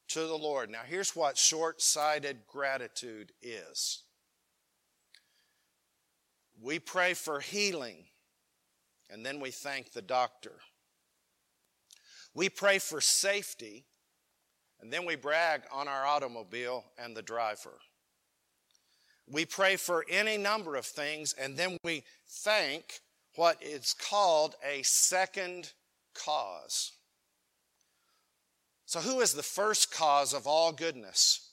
to 0.08 0.20
the 0.20 0.36
Lord. 0.36 0.70
Now, 0.70 0.82
here's 0.86 1.14
what 1.14 1.36
short 1.36 1.80
sighted 1.80 2.38
gratitude 2.46 3.32
is 3.42 4.02
we 6.60 6.78
pray 6.78 7.14
for 7.14 7.40
healing, 7.40 8.06
and 9.10 9.24
then 9.24 9.40
we 9.40 9.50
thank 9.50 9.92
the 9.92 10.02
doctor. 10.02 10.52
We 12.34 12.48
pray 12.48 12.78
for 12.78 13.00
safety, 13.00 13.84
and 14.80 14.92
then 14.92 15.04
we 15.04 15.16
brag 15.16 15.62
on 15.72 15.88
our 15.88 16.06
automobile 16.06 16.84
and 16.98 17.16
the 17.16 17.22
driver. 17.22 17.78
We 19.30 19.44
pray 19.44 19.76
for 19.76 20.04
any 20.08 20.36
number 20.36 20.76
of 20.76 20.86
things, 20.86 21.32
and 21.32 21.56
then 21.56 21.76
we 21.82 22.04
thank 22.26 23.00
what 23.34 23.62
is 23.62 23.94
called 23.94 24.54
a 24.64 24.82
second 24.82 25.72
cause. 26.14 26.92
So, 28.86 29.00
who 29.00 29.20
is 29.20 29.34
the 29.34 29.42
first 29.42 29.92
cause 29.92 30.32
of 30.32 30.46
all 30.46 30.72
goodness? 30.72 31.50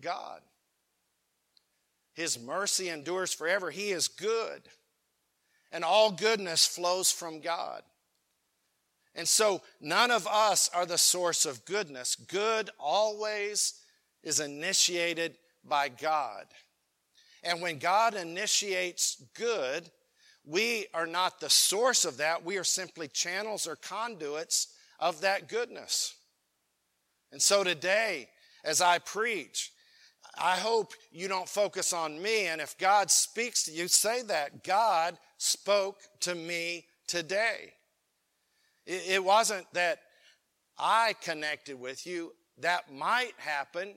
God. 0.00 0.42
His 2.12 2.38
mercy 2.38 2.88
endures 2.88 3.32
forever. 3.32 3.70
He 3.70 3.90
is 3.90 4.08
good. 4.08 4.62
And 5.70 5.84
all 5.84 6.10
goodness 6.10 6.66
flows 6.66 7.12
from 7.12 7.40
God. 7.40 7.82
And 9.14 9.26
so 9.26 9.62
none 9.80 10.10
of 10.10 10.26
us 10.26 10.70
are 10.74 10.86
the 10.86 10.98
source 10.98 11.46
of 11.46 11.64
goodness. 11.64 12.14
Good 12.14 12.70
always 12.78 13.74
is 14.22 14.40
initiated 14.40 15.36
by 15.64 15.88
God. 15.88 16.46
And 17.44 17.60
when 17.62 17.78
God 17.78 18.14
initiates 18.14 19.22
good, 19.34 19.90
we 20.44 20.86
are 20.94 21.06
not 21.06 21.40
the 21.40 21.50
source 21.50 22.04
of 22.04 22.16
that. 22.16 22.44
We 22.44 22.56
are 22.56 22.64
simply 22.64 23.08
channels 23.08 23.66
or 23.66 23.76
conduits 23.76 24.68
of 24.98 25.20
that 25.20 25.48
goodness. 25.48 26.14
And 27.32 27.40
so 27.40 27.62
today, 27.62 28.28
as 28.64 28.80
I 28.80 28.98
preach, 28.98 29.72
I 30.40 30.56
hope 30.56 30.92
you 31.10 31.28
don't 31.28 31.48
focus 31.48 31.92
on 31.92 32.20
me. 32.20 32.46
And 32.46 32.60
if 32.60 32.78
God 32.78 33.10
speaks 33.10 33.64
to 33.64 33.72
you, 33.72 33.88
say 33.88 34.22
that 34.22 34.64
God 34.64 35.18
spoke 35.36 35.98
to 36.20 36.34
me 36.34 36.86
today. 37.06 37.72
It 38.86 39.22
wasn't 39.22 39.66
that 39.74 39.98
I 40.78 41.14
connected 41.20 41.78
with 41.78 42.06
you. 42.06 42.32
That 42.58 42.92
might 42.92 43.34
happen, 43.36 43.94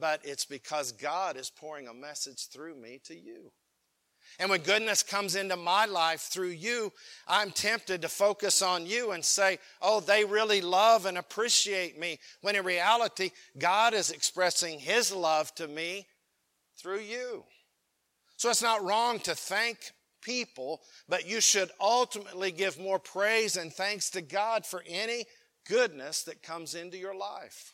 but 0.00 0.20
it's 0.24 0.44
because 0.44 0.92
God 0.92 1.36
is 1.36 1.50
pouring 1.50 1.88
a 1.88 1.94
message 1.94 2.48
through 2.48 2.76
me 2.76 3.00
to 3.04 3.14
you. 3.14 3.52
And 4.38 4.50
when 4.50 4.60
goodness 4.60 5.02
comes 5.02 5.34
into 5.34 5.56
my 5.56 5.86
life 5.86 6.20
through 6.20 6.50
you, 6.50 6.92
I'm 7.26 7.50
tempted 7.50 8.02
to 8.02 8.08
focus 8.08 8.62
on 8.62 8.86
you 8.86 9.12
and 9.12 9.24
say, 9.24 9.58
oh, 9.80 10.00
they 10.00 10.24
really 10.24 10.60
love 10.60 11.06
and 11.06 11.18
appreciate 11.18 11.98
me. 11.98 12.18
When 12.42 12.54
in 12.54 12.64
reality, 12.64 13.30
God 13.58 13.94
is 13.94 14.10
expressing 14.10 14.78
His 14.78 15.12
love 15.12 15.54
to 15.56 15.66
me 15.66 16.06
through 16.76 17.00
you. 17.00 17.44
So 18.36 18.50
it's 18.50 18.62
not 18.62 18.84
wrong 18.84 19.18
to 19.20 19.34
thank 19.34 19.78
people, 20.22 20.82
but 21.08 21.26
you 21.26 21.40
should 21.40 21.70
ultimately 21.80 22.52
give 22.52 22.78
more 22.78 22.98
praise 22.98 23.56
and 23.56 23.72
thanks 23.72 24.10
to 24.10 24.20
God 24.22 24.64
for 24.64 24.84
any 24.86 25.24
goodness 25.66 26.22
that 26.24 26.42
comes 26.42 26.74
into 26.74 26.96
your 26.96 27.16
life. 27.16 27.72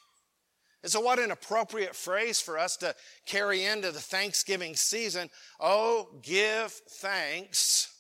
And 0.85 0.92
so, 0.92 1.01
what 1.01 1.18
an 1.18 1.31
appropriate 1.31 1.97
phrase 1.97 2.42
for 2.42 2.59
us 2.59 2.77
to 2.77 2.94
carry 3.25 3.64
into 3.64 3.90
the 3.90 4.01
Thanksgiving 4.01 4.77
season. 4.77 5.31
Oh, 5.59 6.20
give 6.23 6.70
thanks 6.73 7.90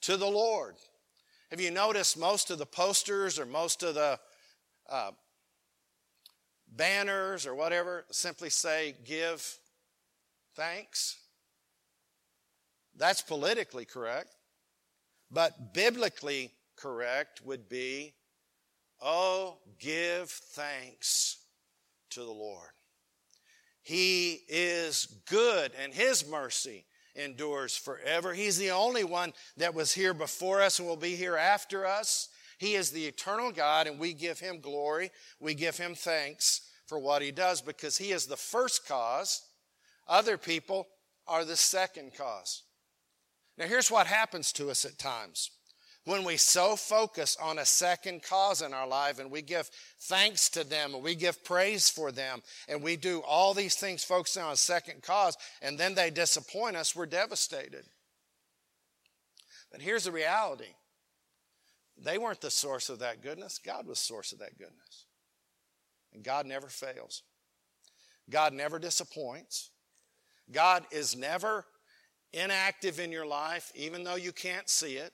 to 0.00 0.16
the 0.16 0.26
Lord. 0.26 0.76
Have 1.50 1.60
you 1.60 1.70
noticed 1.70 2.18
most 2.18 2.50
of 2.50 2.56
the 2.56 2.64
posters 2.64 3.38
or 3.38 3.44
most 3.44 3.82
of 3.82 3.96
the 3.96 4.18
uh, 4.88 5.10
banners 6.74 7.46
or 7.46 7.54
whatever 7.54 8.06
simply 8.10 8.48
say, 8.48 8.94
give 9.04 9.58
thanks? 10.56 11.18
That's 12.96 13.20
politically 13.20 13.84
correct. 13.84 14.34
But 15.30 15.74
biblically 15.74 16.52
correct 16.76 17.42
would 17.44 17.68
be, 17.68 18.14
oh, 19.02 19.58
give 19.78 20.30
thanks 20.30 21.39
to 22.10 22.20
the 22.20 22.30
Lord. 22.30 22.68
He 23.82 24.40
is 24.48 25.06
good 25.28 25.72
and 25.82 25.92
His 25.92 26.28
mercy 26.28 26.86
endures 27.14 27.76
forever. 27.76 28.34
He's 28.34 28.58
the 28.58 28.70
only 28.70 29.04
one 29.04 29.32
that 29.56 29.74
was 29.74 29.92
here 29.92 30.14
before 30.14 30.60
us 30.62 30.78
and 30.78 30.86
will 30.86 30.96
be 30.96 31.16
here 31.16 31.36
after 31.36 31.86
us. 31.86 32.28
He 32.58 32.74
is 32.74 32.90
the 32.90 33.06
eternal 33.06 33.50
God 33.50 33.86
and 33.86 33.98
we 33.98 34.12
give 34.12 34.38
Him 34.38 34.60
glory. 34.60 35.10
We 35.40 35.54
give 35.54 35.76
Him 35.76 35.94
thanks 35.94 36.62
for 36.86 36.98
what 36.98 37.22
He 37.22 37.30
does 37.30 37.62
because 37.62 37.96
He 37.96 38.12
is 38.12 38.26
the 38.26 38.36
first 38.36 38.86
cause. 38.86 39.42
Other 40.06 40.36
people 40.36 40.88
are 41.26 41.44
the 41.44 41.56
second 41.56 42.12
cause. 42.16 42.64
Now 43.56 43.66
here's 43.66 43.90
what 43.90 44.06
happens 44.06 44.52
to 44.52 44.70
us 44.70 44.84
at 44.84 44.98
times 44.98 45.50
when 46.04 46.24
we 46.24 46.36
so 46.36 46.76
focus 46.76 47.36
on 47.40 47.58
a 47.58 47.64
second 47.64 48.22
cause 48.22 48.62
in 48.62 48.72
our 48.72 48.86
life 48.86 49.18
and 49.18 49.30
we 49.30 49.42
give 49.42 49.68
thanks 50.00 50.48
to 50.50 50.64
them 50.64 50.94
and 50.94 51.04
we 51.04 51.14
give 51.14 51.44
praise 51.44 51.90
for 51.90 52.10
them 52.10 52.42
and 52.68 52.82
we 52.82 52.96
do 52.96 53.20
all 53.20 53.52
these 53.52 53.74
things 53.74 54.02
focusing 54.02 54.42
on 54.42 54.52
a 54.52 54.56
second 54.56 55.02
cause 55.02 55.36
and 55.60 55.78
then 55.78 55.94
they 55.94 56.10
disappoint 56.10 56.76
us, 56.76 56.96
we're 56.96 57.06
devastated. 57.06 57.84
But 59.70 59.82
here's 59.82 60.04
the 60.04 60.12
reality 60.12 60.74
they 62.02 62.16
weren't 62.16 62.40
the 62.40 62.50
source 62.50 62.88
of 62.88 63.00
that 63.00 63.22
goodness, 63.22 63.60
God 63.64 63.86
was 63.86 63.98
the 63.98 64.04
source 64.04 64.32
of 64.32 64.38
that 64.38 64.56
goodness. 64.58 65.04
And 66.14 66.24
God 66.24 66.46
never 66.46 66.68
fails, 66.68 67.22
God 68.28 68.52
never 68.52 68.78
disappoints. 68.78 69.70
God 70.52 70.84
is 70.90 71.16
never 71.16 71.64
inactive 72.32 72.98
in 72.98 73.12
your 73.12 73.26
life, 73.26 73.70
even 73.74 74.04
though 74.04 74.16
you 74.16 74.32
can't 74.32 74.68
see 74.68 74.96
it. 74.96 75.12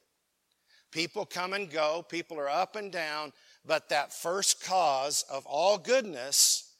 People 0.90 1.26
come 1.26 1.52
and 1.52 1.70
go, 1.70 2.04
people 2.08 2.38
are 2.38 2.48
up 2.48 2.76
and 2.76 2.90
down, 2.90 3.32
but 3.64 3.88
that 3.88 4.12
first 4.12 4.64
cause 4.64 5.24
of 5.30 5.44
all 5.46 5.78
goodness 5.78 6.72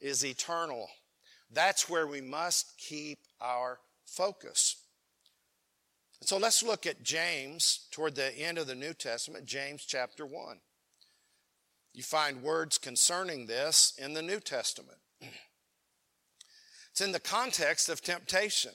is 0.00 0.24
eternal. 0.24 0.88
That's 1.50 1.88
where 1.88 2.06
we 2.06 2.20
must 2.20 2.76
keep 2.78 3.18
our 3.40 3.78
focus. 4.04 4.76
So 6.20 6.36
let's 6.36 6.62
look 6.62 6.86
at 6.86 7.02
James 7.02 7.86
toward 7.90 8.14
the 8.14 8.36
end 8.36 8.58
of 8.58 8.66
the 8.66 8.74
New 8.74 8.92
Testament, 8.92 9.46
James 9.46 9.84
chapter 9.84 10.26
1. 10.26 10.58
You 11.94 12.02
find 12.02 12.42
words 12.42 12.76
concerning 12.76 13.46
this 13.46 13.94
in 13.98 14.14
the 14.14 14.22
New 14.22 14.40
Testament. 14.40 14.98
It's 16.90 17.06
in 17.06 17.12
the 17.12 17.20
context 17.20 17.88
of 17.88 18.02
temptation. 18.02 18.72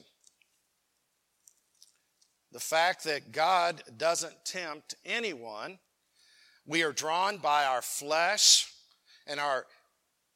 The 2.54 2.60
fact 2.60 3.04
that 3.06 3.32
God 3.32 3.82
doesn't 3.98 4.46
tempt 4.46 4.94
anyone. 5.04 5.80
We 6.68 6.84
are 6.84 6.92
drawn 6.92 7.38
by 7.38 7.66
our 7.66 7.82
flesh 7.82 8.72
and 9.26 9.40
our 9.40 9.66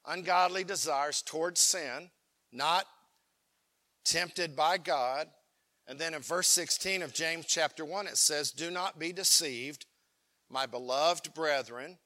ungodly 0.03 0.63
desires 0.63 1.21
towards 1.21 1.62
sin, 1.62 2.10
not 2.51 2.88
tempted 4.03 4.56
by 4.56 4.80
God. 4.80 5.27
And 5.88 5.99
then 5.99 6.15
in 6.15 6.21
verse 6.21 6.47
16 6.47 7.03
of 7.03 7.13
James 7.13 7.45
chapter 7.45 7.86
1, 7.86 8.08
it 8.08 8.17
says, 8.17 8.49
Do 8.49 8.71
not 8.71 8.97
be 8.97 9.13
deceived, 9.13 9.86
my 10.49 10.65
beloved 10.65 11.36
brethren. 11.36 11.99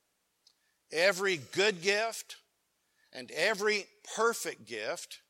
Every 0.91 1.37
good 1.37 1.81
gift 1.81 2.35
and 3.13 3.31
every 3.31 3.85
perfect 4.13 4.67
gift 4.67 5.21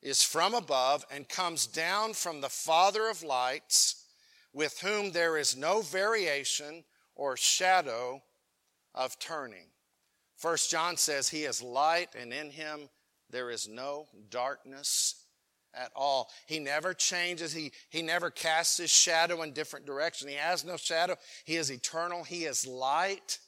is 0.00 0.22
from 0.22 0.54
above 0.54 1.04
and 1.10 1.28
comes 1.28 1.66
down 1.66 2.14
from 2.14 2.40
the 2.40 2.48
Father 2.48 3.10
of 3.10 3.22
lights, 3.22 4.03
with 4.54 4.78
whom 4.80 5.10
there 5.10 5.36
is 5.36 5.56
no 5.56 5.82
variation 5.82 6.84
or 7.14 7.36
shadow 7.36 8.22
of 8.94 9.18
turning. 9.18 9.66
First 10.36 10.70
John 10.70 10.96
says 10.96 11.28
he 11.28 11.44
is 11.44 11.62
light 11.62 12.14
and 12.18 12.32
in 12.32 12.50
him 12.50 12.88
there 13.30 13.50
is 13.50 13.68
no 13.68 14.06
darkness 14.30 15.24
at 15.74 15.90
all. 15.96 16.30
He 16.46 16.60
never 16.60 16.94
changes. 16.94 17.52
He, 17.52 17.72
he 17.90 18.00
never 18.00 18.30
casts 18.30 18.76
his 18.76 18.90
shadow 18.90 19.42
in 19.42 19.52
different 19.52 19.86
direction. 19.86 20.28
He 20.28 20.34
has 20.34 20.64
no 20.64 20.76
shadow. 20.76 21.16
He 21.44 21.56
is 21.56 21.70
eternal. 21.70 22.22
He 22.22 22.44
is 22.44 22.66
light 22.66 23.38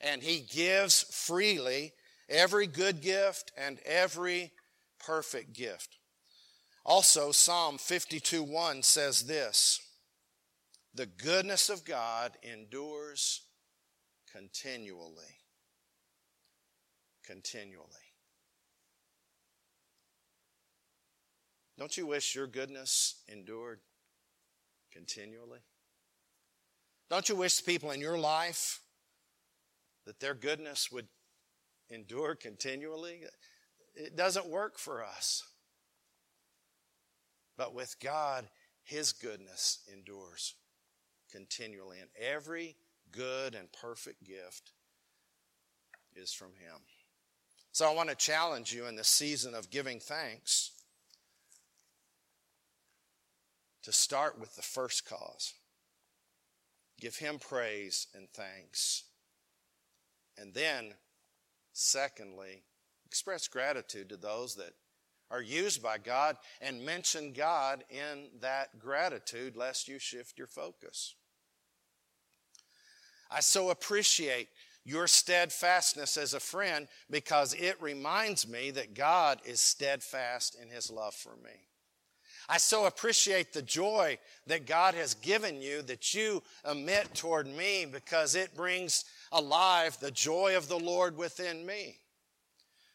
and 0.00 0.22
he 0.22 0.40
gives 0.40 1.02
freely 1.02 1.92
every 2.28 2.66
good 2.66 3.00
gift 3.00 3.52
and 3.56 3.78
every 3.84 4.52
perfect 4.98 5.52
gift. 5.52 5.98
Also, 6.84 7.32
Psalm 7.32 7.78
52 7.78 8.42
1 8.42 8.82
says 8.82 9.24
this 9.26 9.80
The 10.98 11.06
goodness 11.06 11.70
of 11.70 11.84
God 11.84 12.32
endures 12.42 13.42
continually. 14.32 15.38
Continually. 17.24 17.86
Don't 21.78 21.96
you 21.96 22.04
wish 22.04 22.34
your 22.34 22.48
goodness 22.48 23.22
endured 23.28 23.78
continually? 24.92 25.60
Don't 27.08 27.28
you 27.28 27.36
wish 27.36 27.58
the 27.58 27.62
people 27.62 27.92
in 27.92 28.00
your 28.00 28.18
life 28.18 28.80
that 30.04 30.18
their 30.18 30.34
goodness 30.34 30.90
would 30.90 31.06
endure 31.90 32.34
continually? 32.34 33.20
It 33.94 34.16
doesn't 34.16 34.48
work 34.48 34.80
for 34.80 35.04
us. 35.04 35.44
But 37.56 37.72
with 37.72 37.94
God, 38.02 38.48
His 38.82 39.12
goodness 39.12 39.84
endures 39.92 40.56
continually. 41.30 41.98
And 42.00 42.10
every 42.18 42.76
good 43.10 43.54
and 43.54 43.70
perfect 43.72 44.24
gift 44.24 44.72
is 46.14 46.32
from 46.32 46.48
Him. 46.48 46.80
So 47.72 47.88
I 47.88 47.94
want 47.94 48.08
to 48.08 48.14
challenge 48.16 48.72
you 48.72 48.86
in 48.86 48.96
the 48.96 49.04
season 49.04 49.54
of 49.54 49.70
giving 49.70 50.00
thanks 50.00 50.72
to 53.82 53.92
start 53.92 54.38
with 54.38 54.56
the 54.56 54.62
first 54.62 55.08
cause. 55.08 55.54
Give 57.00 57.16
Him 57.16 57.38
praise 57.38 58.08
and 58.14 58.28
thanks. 58.30 59.04
And 60.36 60.54
then, 60.54 60.94
secondly, 61.72 62.62
express 63.06 63.48
gratitude 63.48 64.08
to 64.08 64.16
those 64.16 64.56
that 64.56 64.74
are 65.30 65.42
used 65.42 65.82
by 65.82 65.98
God 65.98 66.36
and 66.60 66.84
mention 66.84 67.32
God 67.32 67.84
in 67.90 68.28
that 68.40 68.78
gratitude 68.78 69.56
lest 69.56 69.88
you 69.88 69.98
shift 69.98 70.38
your 70.38 70.46
focus. 70.46 71.14
I 73.30 73.40
so 73.40 73.70
appreciate 73.70 74.48
your 74.84 75.06
steadfastness 75.06 76.16
as 76.16 76.32
a 76.32 76.40
friend 76.40 76.88
because 77.10 77.52
it 77.54 77.80
reminds 77.82 78.48
me 78.48 78.70
that 78.70 78.94
God 78.94 79.40
is 79.44 79.60
steadfast 79.60 80.56
in 80.60 80.70
his 80.70 80.90
love 80.90 81.14
for 81.14 81.36
me. 81.44 81.68
I 82.48 82.56
so 82.56 82.86
appreciate 82.86 83.52
the 83.52 83.60
joy 83.60 84.18
that 84.46 84.66
God 84.66 84.94
has 84.94 85.12
given 85.12 85.60
you 85.60 85.82
that 85.82 86.14
you 86.14 86.42
emit 86.68 87.14
toward 87.14 87.46
me 87.46 87.84
because 87.84 88.34
it 88.34 88.56
brings 88.56 89.04
alive 89.30 89.98
the 90.00 90.10
joy 90.10 90.56
of 90.56 90.68
the 90.68 90.78
Lord 90.78 91.18
within 91.18 91.66
me. 91.66 91.98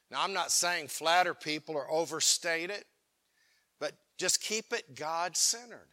Now, 0.09 0.23
I'm 0.23 0.33
not 0.33 0.51
saying 0.51 0.87
flatter 0.87 1.35
people 1.35 1.75
or 1.75 1.91
overstate 1.91 2.71
it, 2.71 2.85
but 3.79 3.93
just 4.17 4.41
keep 4.41 4.73
it 4.73 4.95
God 4.95 5.37
centered. 5.37 5.89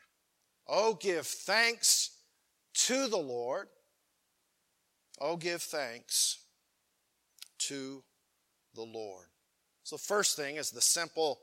Oh, 0.66 0.94
give 0.94 1.26
thanks 1.26 2.10
to 2.86 3.08
the 3.08 3.18
Lord. 3.18 3.68
Oh, 5.20 5.36
give 5.36 5.62
thanks 5.62 6.38
to 7.58 8.02
the 8.74 8.82
Lord. 8.82 9.26
So, 9.82 9.96
first 9.96 10.36
thing 10.36 10.56
is 10.56 10.70
the 10.70 10.80
simple 10.80 11.40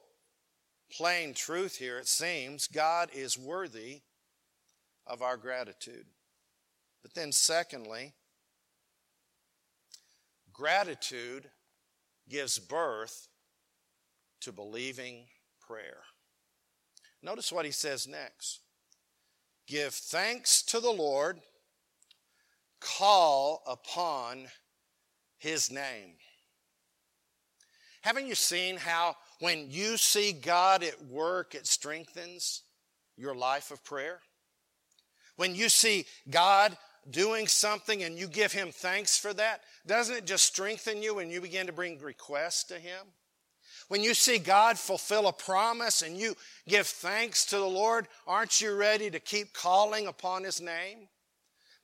plain 0.92 1.34
truth 1.34 1.78
here, 1.78 2.00
it 2.00 2.08
seems 2.08 2.68
God 2.68 3.10
is 3.14 3.38
worthy 3.38 4.02
of 5.06 5.22
our 5.22 5.38
gratitude. 5.38 6.06
But 7.02 7.14
then, 7.14 7.32
secondly, 7.32 8.14
gratitude 10.52 11.50
gives 12.30 12.60
birth 12.60 13.28
to 14.42 14.52
believing 14.52 15.26
prayer. 15.60 16.00
Notice 17.22 17.52
what 17.52 17.66
he 17.66 17.72
says 17.72 18.08
next 18.08 18.62
Give 19.68 19.94
thanks 19.94 20.64
to 20.64 20.80
the 20.80 20.92
Lord, 20.92 21.42
call 22.80 23.64
upon 23.68 24.48
his 25.38 25.72
name. 25.72 26.14
Haven't 28.02 28.28
you 28.28 28.36
seen 28.36 28.78
how 28.78 29.16
when 29.40 29.70
you 29.70 29.98
see 29.98 30.32
God 30.32 30.84
at 30.84 31.06
work, 31.06 31.56
it 31.56 31.68
strengthens 31.68 32.64
your 33.18 33.36
life 33.36 33.72
of 33.72 33.84
prayer. 33.84 34.20
When 35.36 35.54
you 35.56 35.70
see 35.70 36.06
God 36.30 36.78
doing 37.10 37.48
something 37.48 38.04
and 38.04 38.18
you 38.18 38.28
give 38.28 38.52
Him 38.52 38.70
thanks 38.72 39.18
for 39.18 39.34
that, 39.34 39.62
doesn't 39.86 40.16
it 40.16 40.26
just 40.26 40.46
strengthen 40.46 41.02
you 41.02 41.16
when 41.16 41.30
you 41.30 41.42
begin 41.42 41.68
to 41.68 41.74
bring 41.74 42.00
requests 42.00 42.64
to 42.66 42.76
Him? 42.76 43.06
When 43.88 44.04
you 44.04 44.14
see 44.14 44.38
God 44.38 44.78
fulfill 44.78 45.28
a 45.28 45.34
promise 45.34 46.02
and 46.02 46.18
you 46.18 46.36
give 46.68 46.88
thanks 46.88 47.46
to 47.48 47.58
the 47.58 47.66
Lord, 47.66 48.08
aren't 48.26 48.60
you 48.60 48.76
ready 48.76 49.10
to 49.10 49.20
keep 49.20 49.54
calling 49.54 50.08
upon 50.08 50.44
His 50.44 50.60
name? 50.60 51.08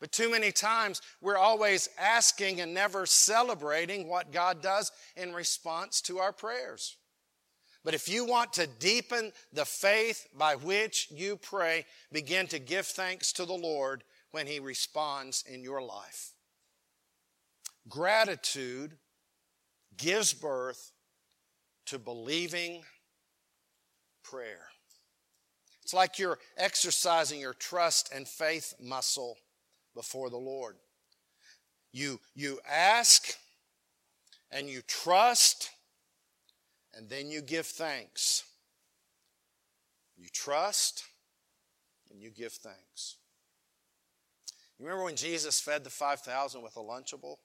But 0.04 0.12
too 0.12 0.30
many 0.30 0.52
times 0.52 1.02
we're 1.22 1.38
always 1.38 1.88
asking 1.98 2.60
and 2.60 2.74
never 2.74 3.06
celebrating 3.06 4.10
what 4.10 4.34
God 4.34 4.62
does 4.62 4.92
in 5.16 5.32
response 5.32 6.02
to 6.02 6.20
our 6.20 6.34
prayers. 6.34 6.98
But 7.86 7.94
if 7.94 8.10
you 8.10 8.26
want 8.26 8.52
to 8.52 8.68
deepen 8.68 9.32
the 9.54 9.64
faith 9.64 10.28
by 10.38 10.56
which 10.58 11.08
you 11.10 11.38
pray, 11.38 11.86
begin 12.12 12.48
to 12.48 12.60
give 12.60 12.86
thanks 12.86 13.32
to 13.32 13.46
the 13.46 13.54
Lord 13.54 14.04
when 14.32 14.46
He 14.46 14.60
responds 14.60 15.46
in 15.50 15.64
your 15.64 15.82
life. 15.82 16.34
Gratitude 17.88 18.98
gives 19.96 20.34
birth 20.34 20.92
to 21.86 21.98
believing 21.98 22.84
prayer. 24.22 24.66
It's 25.82 25.94
like 25.94 26.20
you're 26.20 26.40
exercising 26.58 27.40
your 27.40 27.54
trust 27.54 28.12
and 28.14 28.28
faith 28.28 28.74
muscle 28.82 29.38
before 29.94 30.30
the 30.30 30.38
Lord. 30.38 30.76
You, 31.92 32.20
you 32.36 32.60
ask 32.70 33.36
and 34.52 34.70
you 34.70 34.82
trust 34.88 35.70
and 36.94 37.10
then 37.10 37.30
you 37.30 37.42
give 37.42 37.66
thanks. 37.66 38.44
You 40.18 40.28
trust 40.32 41.06
and 42.12 42.22
you 42.22 42.30
give 42.30 42.54
thanks. 42.54 43.18
You 44.78 44.86
remember 44.86 45.06
when 45.06 45.16
Jesus 45.16 45.60
fed 45.60 45.84
the 45.84 45.90
5,000 45.90 46.62
with 46.62 46.76
a 46.78 46.80
Lunchable? 46.80 47.38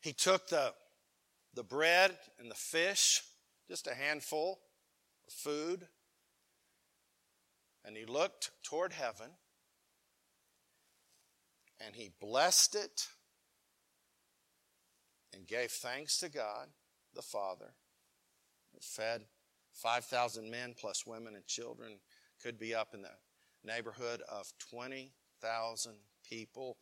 He 0.00 0.12
took 0.12 0.48
the, 0.48 0.72
the 1.54 1.62
bread 1.62 2.16
and 2.38 2.50
the 2.50 2.56
fish, 2.56 3.22
just 3.68 3.86
a 3.86 3.94
handful 3.94 4.60
of 5.26 5.32
food, 5.32 5.86
and 7.84 7.96
he 7.96 8.04
looked 8.04 8.50
toward 8.62 8.92
heaven 8.92 9.30
and 11.84 11.94
he 11.94 12.10
blessed 12.20 12.74
it 12.74 13.08
and 15.34 15.46
gave 15.46 15.70
thanks 15.70 16.18
to 16.18 16.28
God 16.28 16.68
the 17.14 17.22
Father. 17.22 17.74
It 18.74 18.84
fed 18.84 19.22
5,000 19.74 20.50
men 20.50 20.74
plus 20.78 21.06
women 21.06 21.34
and 21.34 21.46
children, 21.46 21.98
could 22.42 22.58
be 22.58 22.74
up 22.74 22.94
in 22.94 23.02
the 23.02 23.08
neighborhood 23.64 24.22
of 24.28 24.52
20,000 24.70 25.92
people 26.28 26.78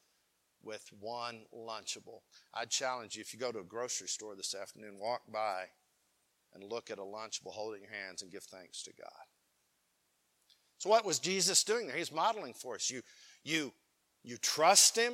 with 0.63 0.85
one 0.99 1.43
Lunchable. 1.55 2.21
I'd 2.55 2.71
challenge 2.71 3.17
you 3.17 3.21
if 3.21 3.33
you 3.33 3.39
go 3.39 3.53
to 3.53 3.61
a 3.61 3.65
grocery 3.65 4.09
store 4.09 4.35
this 4.35 4.55
afternoon, 4.55 4.99
walk 4.99 5.23
by 5.33 5.65
and 6.55 6.65
look 6.65 6.91
at 6.91 6.99
a 6.99 7.03
Lunchable, 7.03 7.53
hold 7.53 7.75
it 7.75 7.77
in 7.77 7.83
your 7.83 7.93
hands 7.93 8.23
and 8.23 8.33
give 8.33 8.45
thanks 8.45 8.83
to 8.83 8.93
God. 8.99 9.27
So, 10.79 10.89
what 10.89 11.05
was 11.05 11.19
Jesus 11.19 11.63
doing 11.63 11.87
there? 11.87 11.97
He's 11.97 12.13
modeling 12.13 12.55
for 12.55 12.75
us. 12.75 12.91
You, 12.91 13.03
you, 13.45 13.73
you 14.23 14.37
trust 14.37 14.97
Him, 14.97 15.13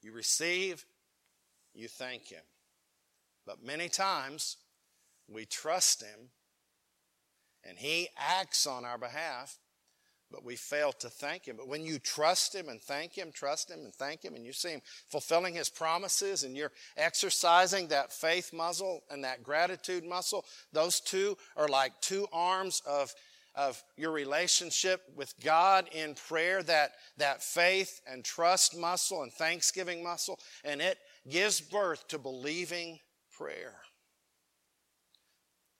you 0.00 0.12
receive, 0.12 0.84
you 1.74 1.88
thank 1.88 2.28
Him. 2.28 2.42
But 3.46 3.62
many 3.62 3.88
times 3.88 4.56
we 5.28 5.44
trust 5.44 6.02
Him 6.02 6.30
and 7.64 7.78
He 7.78 8.08
acts 8.16 8.66
on 8.66 8.84
our 8.84 8.98
behalf, 8.98 9.58
but 10.30 10.44
we 10.44 10.56
fail 10.56 10.92
to 10.92 11.10
thank 11.10 11.46
Him. 11.46 11.56
But 11.56 11.68
when 11.68 11.84
you 11.84 11.98
trust 11.98 12.54
Him 12.54 12.68
and 12.68 12.80
thank 12.80 13.12
Him, 13.12 13.30
trust 13.32 13.70
Him 13.70 13.80
and 13.80 13.94
thank 13.94 14.24
Him, 14.24 14.34
and 14.34 14.44
you 14.44 14.52
see 14.52 14.70
Him 14.70 14.82
fulfilling 15.08 15.54
His 15.54 15.68
promises 15.68 16.44
and 16.44 16.56
you're 16.56 16.72
exercising 16.96 17.88
that 17.88 18.12
faith 18.12 18.52
muscle 18.52 19.02
and 19.10 19.22
that 19.24 19.42
gratitude 19.42 20.04
muscle, 20.04 20.44
those 20.72 21.00
two 21.00 21.36
are 21.56 21.68
like 21.68 21.92
two 22.00 22.26
arms 22.32 22.82
of 22.86 23.14
of 23.54 23.82
your 23.96 24.10
relationship 24.12 25.02
with 25.14 25.34
God 25.42 25.88
in 25.92 26.14
prayer, 26.14 26.62
that, 26.62 26.92
that 27.18 27.42
faith 27.42 28.00
and 28.10 28.24
trust 28.24 28.76
muscle 28.76 29.22
and 29.22 29.32
thanksgiving 29.32 30.02
muscle, 30.02 30.38
and 30.64 30.80
it 30.80 30.98
gives 31.28 31.60
birth 31.60 32.08
to 32.08 32.18
believing 32.18 32.98
prayer. 33.36 33.74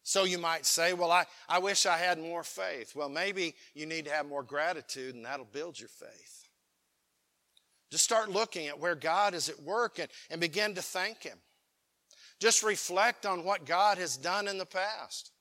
So 0.02 0.24
you 0.24 0.38
might 0.38 0.66
say, 0.66 0.92
Well, 0.94 1.11
I, 1.11 1.24
I 1.48 1.58
wish 1.58 1.87
I 1.87 1.96
had 1.96 2.18
more 2.18 2.42
faith. 2.42 2.94
Well, 2.94 3.08
maybe 3.08 3.54
you 3.74 3.87
need 3.87 4.04
to 4.06 4.11
have 4.11 4.26
more 4.26 4.42
gratitude, 4.42 5.14
and 5.14 5.24
that'll 5.24 5.46
build 5.46 5.78
your 5.78 5.88
faith. 5.88 6.46
Just 7.90 8.04
start 8.04 8.30
looking 8.30 8.68
at 8.68 8.80
where 8.80 8.94
God 8.94 9.35
is 9.35 9.48
at 9.48 9.61
work 9.61 9.98
and, 9.98 10.08
and 10.30 10.40
begin 10.40 10.74
to 10.74 10.82
thank 10.82 11.22
Him. 11.22 11.38
Just 12.40 12.62
reflect 12.62 13.26
on 13.26 13.44
what 13.44 13.66
God 13.66 13.98
has 13.98 14.16
done 14.16 14.48
in 14.48 14.58
the 14.58 14.66
past. 14.66 15.32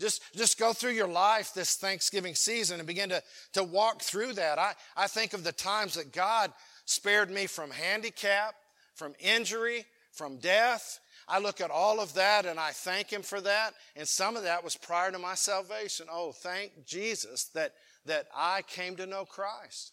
Just, 0.00 0.22
just 0.34 0.58
go 0.58 0.72
through 0.72 0.92
your 0.92 1.08
life 1.08 1.54
this 1.54 1.76
Thanksgiving 1.76 2.34
season 2.34 2.78
and 2.78 2.86
begin 2.86 3.08
to, 3.08 3.22
to 3.54 3.64
walk 3.64 4.02
through 4.02 4.34
that. 4.34 4.58
I, 4.58 4.74
I 4.96 5.06
think 5.06 5.32
of 5.32 5.42
the 5.42 5.52
times 5.52 5.94
that 5.94 6.12
God 6.12 6.52
spared 6.84 7.30
me 7.30 7.46
from 7.46 7.70
handicap, 7.70 8.54
from 8.94 9.14
injury, 9.18 9.86
from 10.12 10.36
death. 10.38 11.00
I 11.28 11.38
look 11.38 11.60
at 11.60 11.70
all 11.70 12.00
of 12.00 12.14
that 12.14 12.46
and 12.46 12.60
I 12.60 12.70
thank 12.70 13.10
Him 13.10 13.22
for 13.22 13.40
that. 13.40 13.72
And 13.96 14.06
some 14.06 14.36
of 14.36 14.42
that 14.42 14.62
was 14.62 14.76
prior 14.76 15.10
to 15.10 15.18
my 15.18 15.34
salvation. 15.34 16.06
Oh, 16.10 16.32
thank 16.32 16.86
Jesus 16.86 17.44
that, 17.54 17.72
that 18.04 18.26
I 18.34 18.62
came 18.62 18.96
to 18.96 19.06
know 19.06 19.24
Christ. 19.24 19.92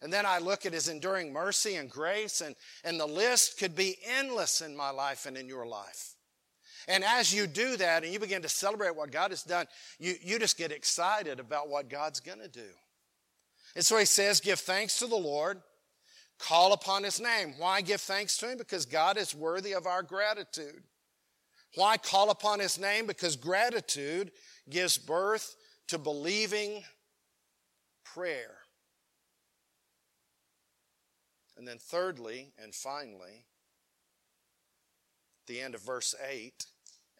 And 0.00 0.12
then 0.12 0.26
I 0.26 0.38
look 0.38 0.64
at 0.64 0.72
His 0.72 0.88
enduring 0.88 1.32
mercy 1.32 1.74
and 1.74 1.90
grace, 1.90 2.40
and, 2.40 2.54
and 2.84 3.00
the 3.00 3.06
list 3.06 3.58
could 3.58 3.74
be 3.74 3.96
endless 4.06 4.60
in 4.60 4.76
my 4.76 4.90
life 4.90 5.26
and 5.26 5.36
in 5.36 5.48
your 5.48 5.66
life. 5.66 6.14
And 6.88 7.04
as 7.04 7.34
you 7.34 7.46
do 7.46 7.76
that 7.76 8.02
and 8.02 8.12
you 8.12 8.18
begin 8.18 8.40
to 8.42 8.48
celebrate 8.48 8.96
what 8.96 9.12
God 9.12 9.30
has 9.30 9.42
done, 9.42 9.66
you, 9.98 10.14
you 10.22 10.38
just 10.38 10.56
get 10.56 10.72
excited 10.72 11.38
about 11.38 11.68
what 11.68 11.90
God's 11.90 12.18
going 12.18 12.40
to 12.40 12.48
do. 12.48 12.70
And 13.76 13.84
so 13.84 13.98
he 13.98 14.06
says, 14.06 14.40
Give 14.40 14.58
thanks 14.58 14.98
to 14.98 15.06
the 15.06 15.14
Lord, 15.14 15.60
call 16.38 16.72
upon 16.72 17.04
his 17.04 17.20
name. 17.20 17.54
Why 17.58 17.82
give 17.82 18.00
thanks 18.00 18.38
to 18.38 18.50
him? 18.50 18.56
Because 18.58 18.86
God 18.86 19.18
is 19.18 19.34
worthy 19.34 19.74
of 19.74 19.86
our 19.86 20.02
gratitude. 20.02 20.82
Why 21.74 21.98
call 21.98 22.30
upon 22.30 22.58
his 22.58 22.80
name? 22.80 23.06
Because 23.06 23.36
gratitude 23.36 24.32
gives 24.70 24.96
birth 24.96 25.56
to 25.88 25.98
believing 25.98 26.84
prayer. 28.02 28.56
And 31.58 31.68
then, 31.68 31.78
thirdly 31.78 32.52
and 32.62 32.74
finally, 32.74 33.44
the 35.46 35.60
end 35.60 35.74
of 35.74 35.82
verse 35.82 36.14
8, 36.30 36.66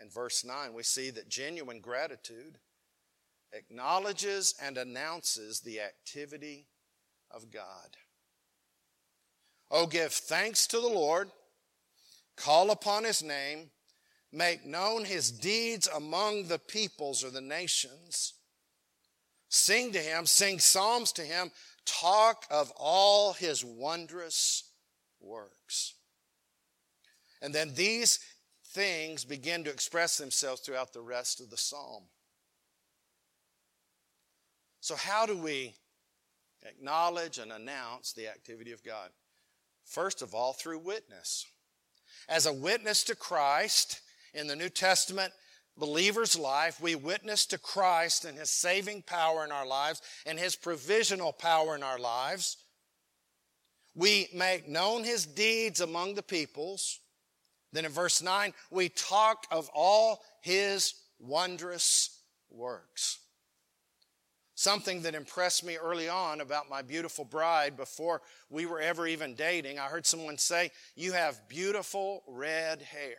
in 0.01 0.09
verse 0.11 0.45
9, 0.45 0.75
we 0.75 0.83
see 0.83 1.11
that 1.11 1.29
genuine 1.29 1.81
gratitude 1.81 2.59
acknowledges 3.53 4.55
and 4.63 4.77
announces 4.77 5.61
the 5.61 5.81
activity 5.81 6.67
of 7.31 7.51
God. 7.51 7.97
Oh, 9.71 9.87
give 9.87 10.13
thanks 10.13 10.67
to 10.69 10.81
the 10.81 10.89
Lord, 10.89 11.31
call 12.37 12.71
upon 12.71 13.05
his 13.05 13.23
name, 13.23 13.71
make 14.33 14.65
known 14.65 15.05
his 15.05 15.31
deeds 15.31 15.89
among 15.95 16.45
the 16.45 16.59
peoples 16.59 17.25
or 17.25 17.31
the 17.31 17.41
nations. 17.41 18.35
Sing 19.49 19.93
to 19.93 19.99
him, 19.99 20.27
sing 20.27 20.59
psalms 20.59 21.13
to 21.13 21.23
him, 21.23 21.51
talk 21.87 22.45
of 22.51 22.71
all 22.77 23.33
his 23.33 23.65
wondrous 23.65 24.71
works. 25.21 25.95
And 27.41 27.55
then 27.55 27.73
these 27.75 28.19
things 28.79 29.25
begin 29.25 29.65
to 29.65 29.71
express 29.71 30.19
themselves 30.19 30.61
throughout 30.61 30.93
the 30.93 31.01
rest 31.01 31.41
of 31.41 31.51
the 31.51 31.57
psalm. 31.57 32.05
So, 34.79 34.95
how 34.95 35.27
do 35.27 35.37
we 35.37 35.75
acknowledge 36.65 37.39
and 37.39 37.51
announce 37.51 38.13
the 38.13 38.29
activity 38.29 38.71
of 38.71 38.85
God? 38.85 39.11
First 39.85 40.23
of 40.23 40.33
all, 40.33 40.53
through 40.53 40.79
witness. 40.79 41.45
As 42.29 42.47
a 42.47 42.53
witness 42.53 43.03
to 43.05 43.17
Christ 43.17 44.01
in 44.33 44.47
the 44.47 44.55
New 44.55 44.69
Testament 44.69 45.33
believer's 45.77 46.39
life, 46.39 46.81
we 46.81 46.95
witness 46.95 47.47
to 47.47 47.59
Christ 47.59 48.25
and 48.25 48.39
his 48.39 48.51
saving 48.51 49.03
power 49.03 49.45
in 49.45 49.51
our 49.51 49.67
lives 49.67 50.03
and 50.25 50.39
his 50.39 50.55
provisional 50.55 51.33
power 51.33 51.75
in 51.75 51.83
our 51.83 51.99
lives. 51.99 52.59
We 53.97 54.29
make 54.33 54.69
known 54.69 55.03
his 55.03 55.27
deeds 55.27 55.81
among 55.81 56.15
the 56.15 56.23
peoples. 56.23 57.01
Then 57.73 57.85
in 57.85 57.93
verse 57.93 58.23
9, 58.23 58.55
we 58.71 58.89
talk 58.89 59.47
of 59.51 59.71
all 59.75 60.23
his 60.41 60.95
wondrous 61.19 62.19
works. 62.51 63.19
Something 64.55 65.03
that 65.03 65.15
impressed 65.15 65.65
me 65.65 65.77
early 65.77 66.09
on 66.09 66.41
about 66.41 66.69
my 66.69 66.83
beautiful 66.83 67.25
bride 67.25 67.77
before 67.77 68.23
we 68.51 68.67
were 68.67 68.81
ever 68.81 69.07
even 69.07 69.37
dating, 69.37 69.79
I 69.79 69.85
heard 69.85 70.05
someone 70.05 70.37
say, 70.37 70.73
You 70.97 71.13
have 71.13 71.49
beautiful 71.49 72.25
red 72.27 72.83
hair. 72.83 73.19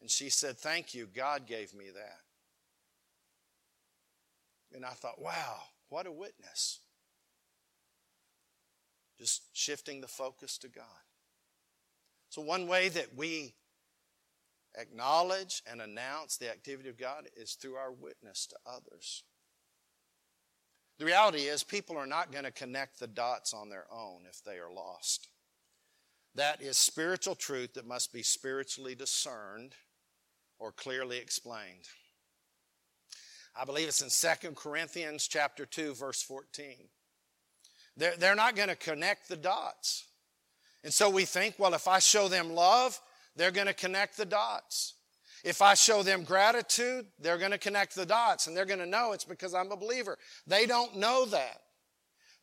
And 0.00 0.10
she 0.10 0.28
said, 0.30 0.58
Thank 0.58 0.94
you, 0.94 1.06
God 1.06 1.46
gave 1.46 1.74
me 1.74 1.86
that. 1.94 2.18
And 4.74 4.84
I 4.84 4.90
thought, 4.90 5.22
Wow, 5.22 5.58
what 5.90 6.06
a 6.06 6.12
witness. 6.12 6.80
Just 9.16 9.42
shifting 9.52 10.00
the 10.00 10.08
focus 10.08 10.58
to 10.58 10.68
God. 10.68 11.05
So, 12.36 12.42
one 12.42 12.68
way 12.68 12.90
that 12.90 13.16
we 13.16 13.54
acknowledge 14.76 15.62
and 15.66 15.80
announce 15.80 16.36
the 16.36 16.50
activity 16.50 16.90
of 16.90 16.98
God 16.98 17.28
is 17.34 17.54
through 17.54 17.76
our 17.76 17.90
witness 17.90 18.46
to 18.48 18.56
others. 18.66 19.24
The 20.98 21.06
reality 21.06 21.44
is, 21.44 21.62
people 21.62 21.96
are 21.96 22.06
not 22.06 22.32
going 22.32 22.44
to 22.44 22.50
connect 22.50 23.00
the 23.00 23.06
dots 23.06 23.54
on 23.54 23.70
their 23.70 23.86
own 23.90 24.24
if 24.28 24.44
they 24.44 24.58
are 24.58 24.70
lost. 24.70 25.28
That 26.34 26.60
is 26.60 26.76
spiritual 26.76 27.36
truth 27.36 27.72
that 27.72 27.88
must 27.88 28.12
be 28.12 28.22
spiritually 28.22 28.94
discerned 28.94 29.72
or 30.58 30.72
clearly 30.72 31.16
explained. 31.16 31.88
I 33.58 33.64
believe 33.64 33.88
it's 33.88 34.02
in 34.02 34.10
2 34.10 34.50
Corinthians 34.50 35.26
chapter 35.26 35.64
2, 35.64 35.94
verse 35.94 36.20
14. 36.20 36.74
They're, 37.96 38.16
they're 38.18 38.34
not 38.34 38.56
going 38.56 38.68
to 38.68 38.76
connect 38.76 39.30
the 39.30 39.36
dots. 39.36 40.04
And 40.86 40.94
so 40.94 41.10
we 41.10 41.24
think, 41.24 41.56
well, 41.58 41.74
if 41.74 41.88
I 41.88 41.98
show 41.98 42.28
them 42.28 42.54
love, 42.54 43.00
they're 43.34 43.50
going 43.50 43.66
to 43.66 43.74
connect 43.74 44.16
the 44.16 44.24
dots. 44.24 44.94
If 45.42 45.60
I 45.60 45.74
show 45.74 46.04
them 46.04 46.22
gratitude, 46.22 47.06
they're 47.18 47.38
going 47.38 47.50
to 47.50 47.58
connect 47.58 47.96
the 47.96 48.06
dots 48.06 48.46
and 48.46 48.56
they're 48.56 48.64
going 48.64 48.78
to 48.78 48.86
know 48.86 49.10
it's 49.10 49.24
because 49.24 49.52
I'm 49.52 49.72
a 49.72 49.76
believer. 49.76 50.16
They 50.46 50.64
don't 50.64 50.94
know 50.94 51.24
that. 51.24 51.60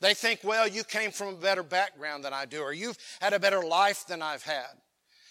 They 0.02 0.14
think, 0.14 0.42
well, 0.44 0.68
you 0.68 0.84
came 0.84 1.12
from 1.12 1.30
a 1.30 1.38
better 1.38 1.64
background 1.64 2.26
than 2.26 2.34
I 2.34 2.44
do, 2.44 2.60
or 2.60 2.74
you've 2.74 2.98
had 3.22 3.32
a 3.32 3.40
better 3.40 3.64
life 3.64 4.06
than 4.08 4.22
I've 4.22 4.44
had. 4.44 4.76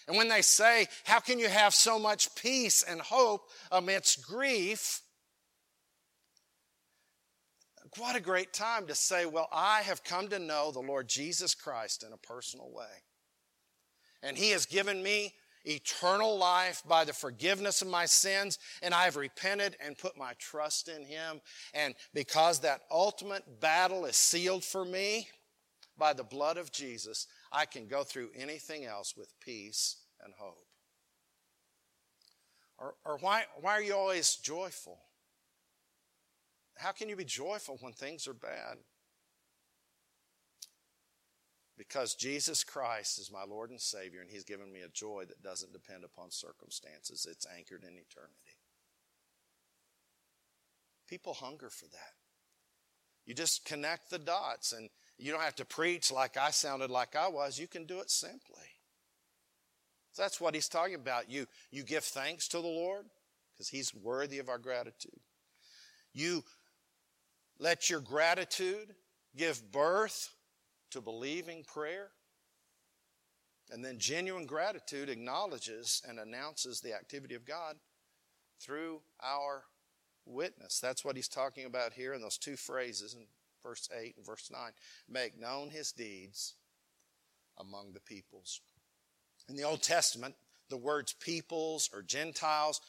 And 0.07 0.17
when 0.17 0.27
they 0.27 0.41
say, 0.41 0.87
how 1.03 1.19
can 1.19 1.37
you 1.37 1.49
have 1.49 1.75
so 1.75 1.99
much 1.99 2.33
peace 2.33 2.81
and 2.81 2.99
hope 2.99 3.43
amidst 3.71 4.25
grief? 4.25 5.03
what 7.97 8.15
a 8.15 8.19
great 8.19 8.53
time 8.53 8.87
to 8.87 8.95
say, 8.95 9.25
Well, 9.25 9.47
I 9.51 9.81
have 9.81 10.03
come 10.03 10.29
to 10.29 10.39
know 10.39 10.71
the 10.71 10.79
Lord 10.79 11.07
Jesus 11.07 11.53
Christ 11.55 12.03
in 12.03 12.13
a 12.13 12.17
personal 12.17 12.71
way. 12.71 13.02
And 14.23 14.37
He 14.37 14.49
has 14.51 14.65
given 14.65 15.03
me 15.03 15.33
eternal 15.65 16.37
life 16.37 16.81
by 16.87 17.03
the 17.03 17.13
forgiveness 17.13 17.81
of 17.81 17.87
my 17.87 18.05
sins, 18.05 18.57
and 18.81 18.93
I 18.93 19.03
have 19.03 19.15
repented 19.15 19.77
and 19.79 19.97
put 19.97 20.17
my 20.17 20.33
trust 20.39 20.89
in 20.89 21.05
Him. 21.05 21.41
And 21.73 21.93
because 22.13 22.59
that 22.59 22.81
ultimate 22.89 23.59
battle 23.61 24.05
is 24.05 24.15
sealed 24.15 24.63
for 24.63 24.83
me 24.83 25.27
by 25.97 26.13
the 26.13 26.23
blood 26.23 26.57
of 26.57 26.71
Jesus, 26.71 27.27
I 27.51 27.65
can 27.65 27.87
go 27.87 28.03
through 28.03 28.29
anything 28.35 28.85
else 28.85 29.15
with 29.15 29.31
peace 29.39 29.97
and 30.23 30.33
hope. 30.37 30.65
Or, 32.79 32.95
or 33.05 33.17
why, 33.17 33.43
why 33.61 33.73
are 33.73 33.81
you 33.83 33.95
always 33.95 34.35
joyful? 34.35 34.99
How 36.77 36.91
can 36.91 37.07
you 37.07 37.15
be 37.15 37.25
joyful 37.25 37.77
when 37.81 37.93
things 37.93 38.27
are 38.27 38.33
bad? 38.33 38.77
Because 41.77 42.13
Jesus 42.13 42.63
Christ 42.63 43.19
is 43.19 43.31
my 43.31 43.43
Lord 43.43 43.71
and 43.71 43.81
Savior, 43.81 44.21
and 44.21 44.29
He's 44.29 44.43
given 44.43 44.71
me 44.71 44.81
a 44.81 44.89
joy 44.89 45.23
that 45.27 45.41
doesn't 45.41 45.73
depend 45.73 46.03
upon 46.03 46.29
circumstances, 46.29 47.27
it's 47.29 47.47
anchored 47.57 47.83
in 47.83 47.97
eternity. 47.97 48.57
People 51.07 51.33
hunger 51.33 51.69
for 51.69 51.85
that. 51.85 52.13
You 53.25 53.33
just 53.33 53.65
connect 53.65 54.09
the 54.09 54.19
dots, 54.19 54.73
and 54.73 54.89
you 55.17 55.31
don't 55.31 55.41
have 55.41 55.55
to 55.55 55.65
preach 55.65 56.11
like 56.11 56.37
I 56.37 56.51
sounded 56.51 56.91
like 56.91 57.15
I 57.15 57.27
was. 57.27 57.57
You 57.57 57.67
can 57.67 57.85
do 57.85 57.99
it 57.99 58.11
simply. 58.11 58.67
So 60.11 60.21
that's 60.21 60.39
what 60.39 60.53
he's 60.53 60.69
talking 60.69 60.95
about. 60.95 61.29
You, 61.29 61.47
you 61.71 61.83
give 61.83 62.03
thanks 62.03 62.47
to 62.49 62.57
the 62.57 62.67
Lord 62.67 63.05
because 63.53 63.69
he's 63.69 63.95
worthy 63.95 64.39
of 64.39 64.49
our 64.49 64.59
gratitude. 64.59 65.19
You 66.13 66.43
let 67.59 67.89
your 67.89 67.99
gratitude 67.99 68.93
give 69.35 69.71
birth 69.71 70.29
to 70.93 71.01
believing 71.01 71.63
prayer. 71.63 72.09
And 73.71 73.83
then 73.83 73.97
genuine 73.97 74.45
gratitude 74.45 75.09
acknowledges 75.09 76.01
and 76.07 76.19
announces 76.19 76.81
the 76.81 76.93
activity 76.93 77.35
of 77.35 77.45
God 77.45 77.75
through 78.59 79.01
our 79.21 79.63
witness. 80.25 80.79
That's 80.79 81.03
what 81.03 81.15
he's 81.15 81.27
talking 81.27 81.65
about 81.65 81.93
here 81.93 82.13
in 82.13 82.21
those 82.21 82.37
two 82.37 82.55
phrases 82.55 83.13
in 83.13 83.25
verse 83.61 83.89
8 83.97 84.15
and 84.17 84.25
verse 84.25 84.49
9. 84.51 84.71
Make 85.09 85.39
known 85.39 85.69
his 85.69 85.91
deeds 85.91 86.55
among 87.57 87.93
the 87.93 87.99
peoples. 87.99 88.61
In 89.49 89.55
the 89.55 89.63
Old 89.63 89.81
Testament, 89.81 90.35
the 90.69 90.77
words 90.77 91.13
peoples 91.13 91.89
or 91.93 92.01
Gentiles, 92.01 92.81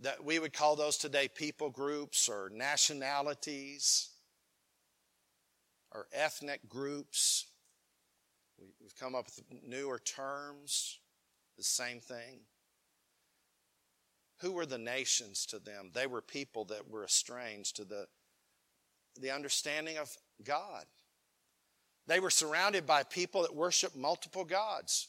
that 0.00 0.24
we 0.24 0.38
would 0.38 0.52
call 0.52 0.76
those 0.76 0.96
today 0.96 1.28
people 1.28 1.70
groups 1.70 2.28
or 2.28 2.50
nationalities 2.52 4.10
or 5.92 6.06
ethnic 6.12 6.68
groups. 6.68 7.46
We've 8.92 9.00
come 9.00 9.14
up 9.14 9.26
with 9.26 9.42
newer 9.66 9.98
terms, 9.98 10.98
the 11.56 11.64
same 11.64 12.00
thing. 12.00 12.40
Who 14.40 14.52
were 14.52 14.66
the 14.66 14.78
nations 14.78 15.46
to 15.46 15.58
them? 15.58 15.90
They 15.94 16.06
were 16.06 16.20
people 16.20 16.64
that 16.66 16.90
were 16.90 17.04
estranged 17.04 17.76
to 17.76 17.84
the, 17.84 18.06
the 19.20 19.30
understanding 19.30 19.98
of 19.98 20.14
God. 20.44 20.84
They 22.06 22.20
were 22.20 22.30
surrounded 22.30 22.86
by 22.86 23.04
people 23.04 23.42
that 23.42 23.54
worshiped 23.54 23.96
multiple 23.96 24.44
gods. 24.44 25.08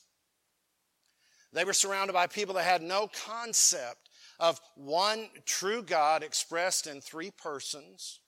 They 1.52 1.66
were 1.66 1.74
surrounded 1.74 2.14
by 2.14 2.28
people 2.28 2.56
that 2.56 2.66
had 2.66 2.82
no 2.82 3.10
concept 3.26 4.10
of 4.40 4.62
one 4.76 5.30
true 5.46 5.84
God 5.84 6.24
expressed 6.24 6.88
in 6.88 7.02
three 7.02 7.32
persons. 7.32 8.20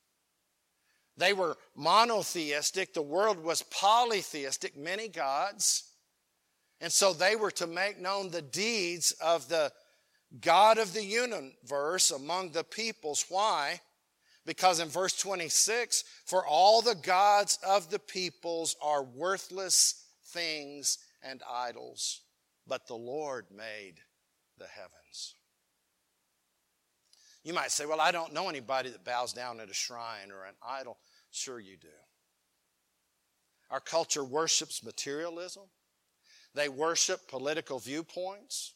They 1.18 1.34
were 1.34 1.58
monotheistic. 1.76 2.94
The 2.94 3.02
world 3.02 3.42
was 3.42 3.64
polytheistic, 3.64 4.78
many 4.78 5.08
gods. 5.08 5.84
And 6.82 6.92
so 6.92 7.14
they 7.14 7.36
were 7.36 7.52
to 7.52 7.68
make 7.68 8.00
known 8.00 8.30
the 8.30 8.42
deeds 8.42 9.12
of 9.22 9.48
the 9.48 9.72
God 10.42 10.78
of 10.78 10.94
the 10.94 11.04
universe 11.04 12.12
among 12.12 12.52
the 12.52 12.64
peoples. 12.64 13.26
Why? 13.30 13.80
Because 14.46 14.80
in 14.80 14.90
verse 14.90 15.18
26, 15.18 16.04
for 16.26 16.46
all 16.46 16.82
the 16.82 16.96
gods 16.96 17.58
of 17.66 17.90
the 17.90 18.00
peoples 18.00 18.76
are 18.82 19.04
worthless 19.04 20.06
things 20.28 21.00
and 21.24 21.42
idols, 21.50 22.22
but 22.68 22.88
the 22.88 22.96
Lord 22.96 23.46
made 23.52 23.96
the 24.58 24.68
heavens. 24.68 25.36
You 27.46 27.54
might 27.54 27.72
say, 27.72 27.86
Well, 27.86 28.02
I 28.02 28.12
don't 28.12 28.34
know 28.34 28.50
anybody 28.50 28.90
that 28.90 29.06
bows 29.06 29.32
down 29.32 29.60
at 29.60 29.70
a 29.70 29.74
shrine 29.74 30.32
or 30.32 30.46
an 30.46 30.56
idol. 30.68 30.98
Sure, 31.32 31.60
you 31.60 31.78
do. 31.78 31.88
Our 33.70 33.80
culture 33.80 34.24
worships 34.24 34.84
materialism, 34.84 35.64
they 36.56 36.70
worship 36.70 37.28
political 37.30 37.78
viewpoints, 37.80 38.74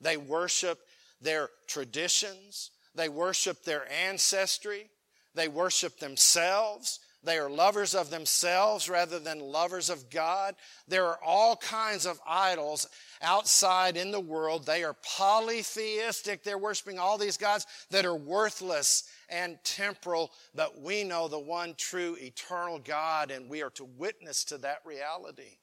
they 0.00 0.16
worship 0.16 0.78
their 1.20 1.50
traditions, 1.66 2.70
they 2.94 3.08
worship 3.08 3.64
their 3.64 3.90
ancestry, 3.90 4.90
they 5.34 5.48
worship 5.48 5.98
themselves. 5.98 7.00
They 7.24 7.38
are 7.38 7.48
lovers 7.48 7.94
of 7.94 8.10
themselves 8.10 8.88
rather 8.88 9.18
than 9.18 9.40
lovers 9.40 9.88
of 9.88 10.10
God. 10.10 10.54
There 10.86 11.06
are 11.06 11.18
all 11.24 11.56
kinds 11.56 12.04
of 12.04 12.20
idols 12.26 12.86
outside 13.22 13.96
in 13.96 14.10
the 14.10 14.20
world. 14.20 14.66
They 14.66 14.84
are 14.84 14.96
polytheistic. 15.02 16.42
They're 16.42 16.58
worshiping 16.58 16.98
all 16.98 17.16
these 17.16 17.38
gods 17.38 17.66
that 17.90 18.04
are 18.04 18.14
worthless 18.14 19.04
and 19.30 19.58
temporal, 19.64 20.32
but 20.54 20.80
we 20.80 21.02
know 21.02 21.28
the 21.28 21.38
one 21.38 21.74
true 21.78 22.16
eternal 22.20 22.78
God, 22.78 23.30
and 23.30 23.48
we 23.48 23.62
are 23.62 23.70
to 23.70 23.84
witness 23.84 24.44
to 24.44 24.58
that 24.58 24.80
reality. 24.84 25.56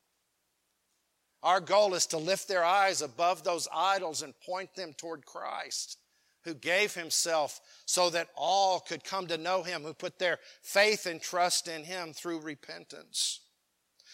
Our 1.43 1.59
goal 1.59 1.93
is 1.93 2.07
to 2.07 2.17
lift 2.17 2.47
their 2.47 2.63
eyes 2.63 3.01
above 3.01 3.43
those 3.43 3.67
idols 3.73 4.23
and 4.23 4.39
point 4.41 4.73
them 4.75 4.93
toward 4.93 5.25
Christ 5.25 5.97
who 6.43 6.53
gave 6.53 6.93
himself 6.93 7.59
so 7.85 8.09
that 8.09 8.29
all 8.35 8.79
could 8.79 9.03
come 9.03 9.27
to 9.27 9.37
know 9.37 9.63
him, 9.63 9.83
who 9.83 9.93
put 9.93 10.19
their 10.19 10.39
faith 10.61 11.05
and 11.05 11.21
trust 11.21 11.67
in 11.67 11.83
him 11.83 12.13
through 12.13 12.39
repentance. 12.39 13.41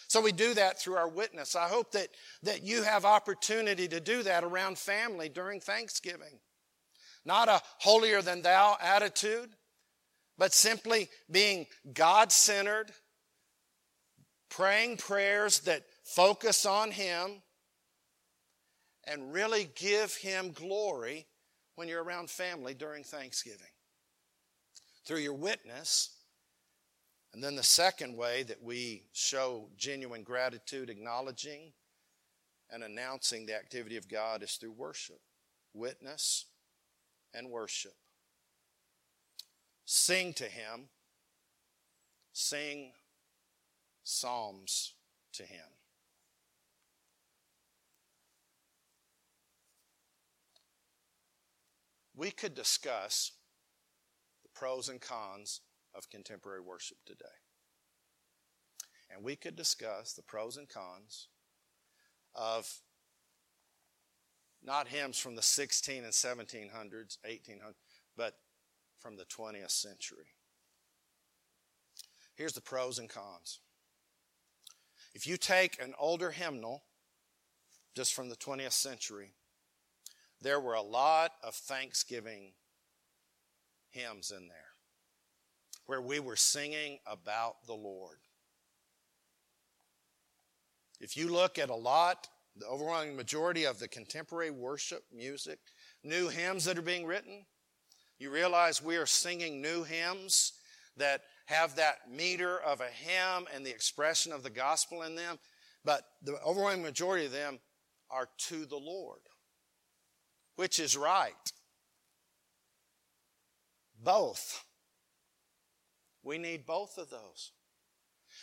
So 0.08 0.22
we 0.22 0.32
do 0.32 0.54
that 0.54 0.80
through 0.80 0.96
our 0.96 1.08
witness. 1.08 1.54
I 1.54 1.68
hope 1.68 1.92
that, 1.92 2.08
that 2.42 2.62
you 2.62 2.82
have 2.82 3.04
opportunity 3.04 3.88
to 3.88 4.00
do 4.00 4.22
that 4.22 4.42
around 4.42 4.78
family 4.78 5.28
during 5.28 5.60
Thanksgiving. 5.60 6.40
Not 7.24 7.48
a 7.48 7.60
holier 7.78 8.22
than 8.22 8.40
thou 8.40 8.78
attitude, 8.80 9.50
but 10.38 10.54
simply 10.54 11.10
being 11.30 11.66
God 11.92 12.32
centered, 12.32 12.90
praying 14.48 14.96
prayers 14.96 15.60
that 15.60 15.82
focus 16.04 16.64
on 16.64 16.90
Him, 16.90 17.42
and 19.04 19.32
really 19.32 19.68
give 19.74 20.14
Him 20.14 20.52
glory 20.52 21.26
when 21.78 21.86
you're 21.86 22.02
around 22.02 22.28
family 22.28 22.74
during 22.74 23.04
Thanksgiving. 23.04 23.70
Through 25.06 25.20
your 25.20 25.34
witness, 25.34 26.10
and 27.32 27.42
then 27.42 27.54
the 27.54 27.62
second 27.62 28.16
way 28.16 28.42
that 28.42 28.60
we 28.60 29.04
show 29.12 29.68
genuine 29.76 30.24
gratitude, 30.24 30.90
acknowledging 30.90 31.72
and 32.68 32.82
announcing 32.82 33.46
the 33.46 33.54
activity 33.54 33.96
of 33.96 34.08
God 34.08 34.42
is 34.42 34.54
through 34.54 34.72
worship. 34.72 35.20
Witness 35.72 36.46
and 37.32 37.48
worship. 37.48 37.94
Sing 39.84 40.32
to 40.32 40.46
Him. 40.46 40.88
Sing 42.32 42.90
psalms 44.02 44.94
to 45.34 45.44
Him. 45.44 45.77
We 52.18 52.32
could 52.32 52.56
discuss 52.56 53.30
the 54.42 54.48
pros 54.52 54.88
and 54.88 55.00
cons 55.00 55.60
of 55.94 56.10
contemporary 56.10 56.60
worship 56.60 56.98
today. 57.06 57.24
And 59.08 59.22
we 59.22 59.36
could 59.36 59.54
discuss 59.54 60.14
the 60.14 60.22
pros 60.22 60.56
and 60.56 60.68
cons 60.68 61.28
of 62.34 62.68
not 64.64 64.88
hymns 64.88 65.16
from 65.16 65.36
the 65.36 65.42
16 65.42 66.02
and 66.02 66.12
1700s, 66.12 67.18
1800s, 67.24 67.74
but 68.16 68.34
from 68.98 69.16
the 69.16 69.24
20th 69.24 69.70
century. 69.70 70.34
Here's 72.34 72.52
the 72.52 72.60
pros 72.60 72.98
and 72.98 73.08
cons. 73.08 73.60
If 75.14 75.24
you 75.24 75.36
take 75.36 75.80
an 75.80 75.94
older 76.00 76.32
hymnal, 76.32 76.82
just 77.94 78.12
from 78.12 78.28
the 78.28 78.36
20th 78.36 78.72
century, 78.72 79.34
there 80.40 80.60
were 80.60 80.74
a 80.74 80.82
lot 80.82 81.32
of 81.42 81.54
Thanksgiving 81.54 82.52
hymns 83.90 84.30
in 84.30 84.48
there 84.48 84.68
where 85.86 86.02
we 86.02 86.20
were 86.20 86.36
singing 86.36 86.98
about 87.06 87.66
the 87.66 87.74
Lord. 87.74 88.18
If 91.00 91.16
you 91.16 91.28
look 91.28 91.58
at 91.58 91.70
a 91.70 91.74
lot, 91.74 92.28
the 92.56 92.66
overwhelming 92.66 93.16
majority 93.16 93.64
of 93.64 93.78
the 93.78 93.88
contemporary 93.88 94.50
worship 94.50 95.04
music, 95.10 95.58
new 96.04 96.28
hymns 96.28 96.66
that 96.66 96.76
are 96.76 96.82
being 96.82 97.06
written, 97.06 97.46
you 98.18 98.30
realize 98.30 98.82
we 98.82 98.96
are 98.96 99.06
singing 99.06 99.62
new 99.62 99.82
hymns 99.82 100.52
that 100.96 101.22
have 101.46 101.76
that 101.76 102.10
meter 102.10 102.58
of 102.60 102.80
a 102.80 102.88
hymn 102.88 103.46
and 103.54 103.64
the 103.64 103.70
expression 103.70 104.32
of 104.32 104.42
the 104.42 104.50
gospel 104.50 105.02
in 105.02 105.14
them, 105.14 105.38
but 105.84 106.02
the 106.22 106.38
overwhelming 106.44 106.82
majority 106.82 107.24
of 107.24 107.32
them 107.32 107.60
are 108.10 108.28
to 108.36 108.66
the 108.66 108.76
Lord 108.76 109.20
which 110.58 110.80
is 110.80 110.96
right? 110.96 111.52
Both. 114.02 114.64
We 116.24 116.36
need 116.36 116.66
both 116.66 116.98
of 116.98 117.10
those. 117.10 117.52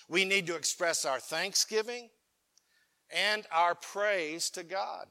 We 0.08 0.24
need 0.24 0.48
to 0.48 0.56
express 0.56 1.04
our 1.04 1.20
thanksgiving 1.20 2.10
and 3.14 3.46
our 3.52 3.76
praise 3.76 4.50
to 4.52 4.64
God. 4.64 5.08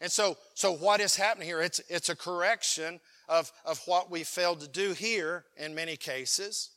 And 0.00 0.10
so, 0.10 0.36
so 0.54 0.72
what 0.72 1.00
is 1.00 1.14
happening 1.14 1.46
here? 1.46 1.62
It's, 1.62 1.80
it's 1.88 2.08
a 2.08 2.16
correction 2.16 2.98
of, 3.28 3.52
of 3.64 3.80
what 3.86 4.10
we 4.10 4.24
failed 4.24 4.60
to 4.62 4.68
do 4.68 4.92
here 4.92 5.44
in 5.56 5.72
many 5.72 5.96
cases. 5.96 6.70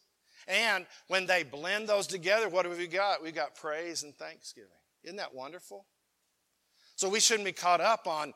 And 0.47 0.85
when 1.07 1.25
they 1.25 1.41
blend 1.41 1.89
those 1.89 2.05
together, 2.05 2.47
what 2.47 2.67
have 2.67 2.77
we 2.77 2.85
got? 2.85 3.23
We've 3.23 3.33
got 3.33 3.55
praise 3.55 4.03
and 4.03 4.15
thanksgiving. 4.15 4.69
Isn't 5.03 5.17
that 5.17 5.33
wonderful? 5.33 5.87
So 6.99 7.07
we 7.07 7.21
shouldn't 7.21 7.45
be 7.45 7.53
caught 7.53 7.79
up 7.79 8.07
on 8.07 8.33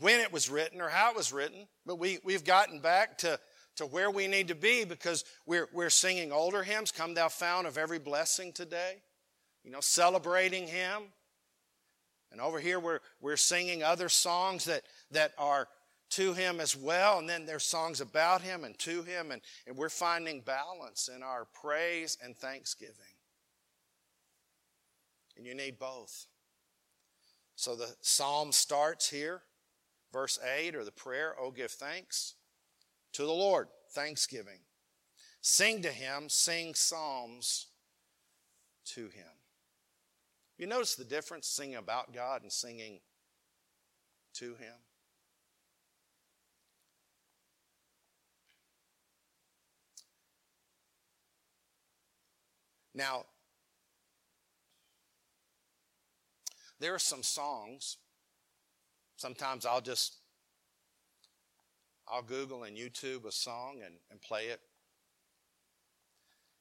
when 0.00 0.20
it 0.20 0.32
was 0.32 0.50
written 0.50 0.80
or 0.80 0.88
how 0.88 1.10
it 1.10 1.16
was 1.16 1.32
written, 1.32 1.66
but 1.86 1.96
we, 1.98 2.18
we've 2.24 2.44
gotten 2.44 2.80
back 2.80 3.18
to, 3.18 3.38
to 3.76 3.86
where 3.86 4.10
we 4.10 4.26
need 4.26 4.48
to 4.48 4.54
be 4.54 4.84
because 4.84 5.24
we're, 5.46 5.68
we're 5.72 5.90
singing 5.90 6.32
older 6.32 6.62
hymns, 6.62 6.92
Come 6.92 7.14
Thou 7.14 7.28
Fount 7.28 7.66
of 7.66 7.78
Every 7.78 7.98
Blessing 7.98 8.52
today, 8.52 9.02
you 9.64 9.70
know, 9.70 9.80
celebrating 9.80 10.66
Him 10.66 11.04
And 12.34 12.40
over 12.40 12.58
here, 12.58 12.80
we're, 12.80 12.98
we're 13.20 13.36
singing 13.36 13.84
other 13.84 14.08
songs 14.08 14.64
that, 14.64 14.82
that 15.12 15.34
are 15.38 15.68
to 16.10 16.32
him 16.34 16.58
as 16.58 16.76
well. 16.76 17.20
And 17.20 17.28
then 17.28 17.46
there's 17.46 17.62
songs 17.62 18.00
about 18.00 18.42
him 18.42 18.64
and 18.64 18.76
to 18.80 19.04
him. 19.04 19.30
And, 19.30 19.40
and 19.68 19.76
we're 19.76 19.88
finding 19.88 20.40
balance 20.40 21.08
in 21.14 21.22
our 21.22 21.46
praise 21.54 22.18
and 22.20 22.36
thanksgiving. 22.36 22.94
And 25.36 25.46
you 25.46 25.54
need 25.54 25.78
both. 25.78 26.26
So 27.54 27.76
the 27.76 27.94
psalm 28.00 28.50
starts 28.50 29.08
here, 29.08 29.42
verse 30.14 30.38
8, 30.56 30.76
or 30.76 30.84
the 30.84 30.92
prayer, 30.92 31.34
Oh, 31.38 31.50
give 31.50 31.72
thanks 31.72 32.34
to 33.12 33.22
the 33.22 33.32
Lord, 33.32 33.66
thanksgiving. 33.90 34.60
Sing 35.42 35.82
to 35.82 35.90
him, 35.90 36.28
sing 36.28 36.74
psalms 36.74 37.66
to 38.86 39.08
him. 39.08 39.26
You 40.56 40.68
notice 40.68 40.94
the 40.94 41.04
difference 41.04 41.48
singing 41.48 41.74
about 41.74 42.14
God 42.14 42.42
and 42.42 42.52
singing 42.52 43.00
to 44.34 44.54
him? 44.54 44.76
Now, 52.94 53.24
there 56.78 56.94
are 56.94 57.00
some 57.00 57.24
songs. 57.24 57.96
Sometimes 59.24 59.64
I'll 59.64 59.80
just 59.80 60.18
I'll 62.06 62.20
Google 62.20 62.64
and 62.64 62.76
YouTube 62.76 63.24
a 63.24 63.32
song 63.32 63.80
and, 63.82 63.94
and 64.10 64.20
play 64.20 64.48
it 64.48 64.60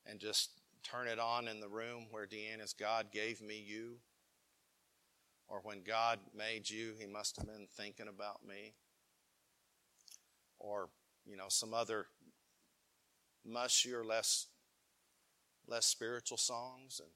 and 0.06 0.18
just 0.18 0.62
turn 0.82 1.10
it 1.10 1.20
on 1.20 1.50
in 1.50 1.60
the 1.60 1.68
room 1.68 2.06
where 2.10 2.26
Deanna's 2.26 2.72
God 2.72 3.08
gave 3.12 3.42
me 3.42 3.62
you. 3.68 3.98
Or 5.50 5.60
when 5.64 5.84
God 5.84 6.20
made 6.34 6.70
you, 6.70 6.94
he 6.98 7.06
must 7.06 7.36
have 7.36 7.48
been 7.48 7.68
thinking 7.76 8.08
about 8.08 8.48
me. 8.48 8.76
Or, 10.58 10.88
you 11.26 11.36
know, 11.36 11.50
some 11.50 11.74
other 11.74 12.06
mushier, 13.46 14.06
less 14.06 14.48
less 15.68 15.86
spiritual 15.86 16.38
songs 16.38 17.02
and 17.04 17.12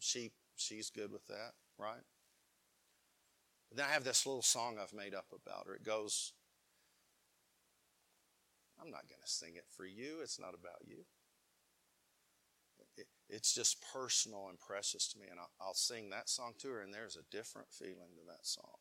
she 0.00 0.32
she's 0.56 0.90
good 0.90 1.12
with 1.12 1.28
that, 1.28 1.52
right? 1.78 2.02
But 3.70 3.78
then 3.78 3.86
I 3.88 3.92
have 3.92 4.04
this 4.04 4.26
little 4.26 4.42
song 4.42 4.78
I've 4.78 4.92
made 4.92 5.14
up 5.14 5.26
about 5.32 5.66
her. 5.68 5.74
It 5.74 5.84
goes, 5.84 6.32
I'm 8.80 8.90
not 8.90 9.08
going 9.08 9.20
to 9.24 9.30
sing 9.30 9.54
it 9.54 9.66
for 9.76 9.86
you. 9.86 10.18
It's 10.22 10.40
not 10.40 10.54
about 10.54 10.82
you. 10.84 11.04
It, 12.96 13.06
it's 13.28 13.54
just 13.54 13.84
personal 13.94 14.48
and 14.48 14.58
precious 14.58 15.06
to 15.12 15.18
me. 15.18 15.26
And 15.30 15.38
I'll 15.60 15.74
sing 15.74 16.10
that 16.10 16.28
song 16.28 16.54
to 16.58 16.68
her, 16.70 16.82
and 16.82 16.92
there's 16.92 17.16
a 17.16 17.30
different 17.30 17.68
feeling 17.70 18.16
to 18.16 18.26
that 18.26 18.44
song. 18.44 18.78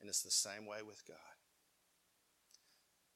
And 0.00 0.10
it's 0.10 0.22
the 0.22 0.30
same 0.30 0.66
way 0.66 0.82
with 0.86 1.06
God. 1.06 1.16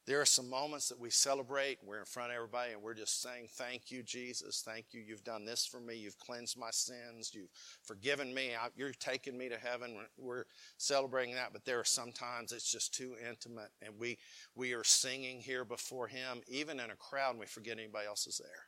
There 0.07 0.21
are 0.21 0.27
some 0.27 0.49
moments 0.49 0.89
that 0.89 1.01
we 1.01 1.11
celebrate. 1.11 1.79
We're 1.85 1.99
in 1.99 2.05
front 2.05 2.31
of 2.31 2.37
everybody 2.37 2.73
and 2.73 2.81
we're 2.81 2.95
just 2.95 3.21
saying, 3.21 3.49
Thank 3.51 3.91
you, 3.91 4.05
Jesus. 4.05 4.63
Thank 4.65 4.87
you. 4.93 5.01
You've 5.01 5.25
done 5.25 5.45
this 5.45 5.67
for 5.67 5.81
me. 5.81 5.97
You've 5.97 6.19
cleansed 6.19 6.57
my 6.57 6.71
sins. 6.71 7.33
You've 7.35 7.51
forgiven 7.83 8.33
me. 8.33 8.53
You're 8.77 8.93
taking 8.93 9.37
me 9.37 9.49
to 9.49 9.59
heaven. 9.59 9.97
We're 10.17 10.45
celebrating 10.79 11.35
that. 11.35 11.53
But 11.53 11.65
there 11.65 11.81
are 11.81 11.85
sometimes 11.85 12.53
it's 12.53 12.71
just 12.71 12.95
too 12.95 13.17
intimate 13.29 13.71
and 13.83 13.99
we, 13.99 14.19
we 14.55 14.75
are 14.75 14.85
singing 14.85 15.41
here 15.41 15.65
before 15.65 16.07
Him, 16.07 16.41
even 16.47 16.79
in 16.79 16.91
a 16.91 16.97
crowd, 16.97 17.31
and 17.31 17.41
we 17.41 17.47
forget 17.47 17.77
anybody 17.77 18.07
else 18.07 18.29
is 18.29 18.39
there. 18.39 18.67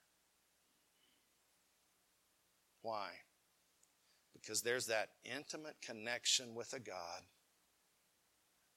Why? 2.82 3.10
Because 4.32 4.62
there's 4.62 4.86
that 4.86 5.10
intimate 5.24 5.76
connection 5.82 6.56
with 6.56 6.72
a 6.72 6.80
God 6.80 7.22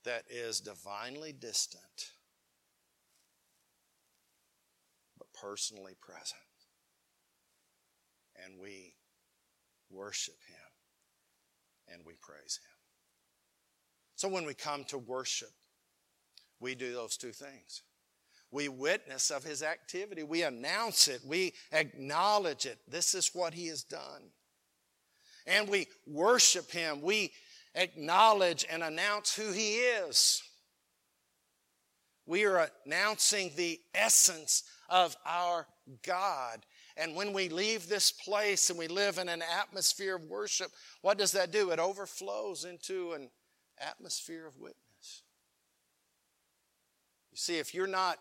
that 0.04 0.26
is 0.30 0.60
divinely 0.60 1.32
distant 1.32 2.12
personally 5.42 5.94
present. 6.00 6.40
And 8.44 8.60
we 8.62 8.94
worship 9.90 10.36
Him 10.48 11.94
and 11.94 12.06
we 12.06 12.14
praise 12.22 12.60
Him. 12.62 12.78
So 14.16 14.30
when 14.30 14.46
we 14.46 14.54
come 14.54 14.84
to 14.86 14.98
worship, 14.98 15.52
we 16.60 16.76
do 16.76 16.94
those 16.94 17.18
two 17.18 17.32
things. 17.32 17.82
We 18.52 18.68
witness 18.70 19.32
of 19.32 19.44
His 19.44 19.64
activity, 19.64 20.24
we 20.24 20.44
announce 20.44 21.08
it, 21.08 21.22
we 21.26 21.54
acknowledge 21.72 22.66
it. 22.66 22.80
This 22.88 23.14
is 23.14 23.32
what 23.34 23.54
He 23.54 23.68
has 23.68 23.84
done. 23.84 24.32
And 25.48 25.68
we 25.70 25.88
worship 26.06 26.70
Him, 26.72 27.02
we 27.02 27.32
acknowledge 27.74 28.66
and 28.70 28.84
announce 28.84 29.34
who 29.34 29.52
He 29.52 29.78
is. 29.78 30.42
We 32.26 32.46
are 32.46 32.70
announcing 32.86 33.52
the 33.56 33.80
essence 33.94 34.64
of 34.92 35.16
our 35.26 35.66
God. 36.04 36.66
And 36.98 37.16
when 37.16 37.34
we 37.34 37.50
leave 37.50 37.88
this 37.88 38.12
place 38.12 38.70
and 38.70 38.78
we 38.78 38.88
live 38.88 39.18
in 39.18 39.30
an 39.30 39.42
atmosphere 39.42 40.18
of 40.18 40.24
worship, 40.26 40.72
what 41.02 41.18
does 41.18 41.32
that 41.32 41.52
do? 41.52 41.72
It 41.72 41.80
overflows 41.80 42.66
into 42.66 43.14
an 43.14 43.30
atmosphere 43.80 44.46
of 44.46 44.58
witness. 44.58 45.24
You 47.32 47.38
see, 47.38 47.58
if 47.58 47.74
you're 47.74 47.88
not 47.88 48.20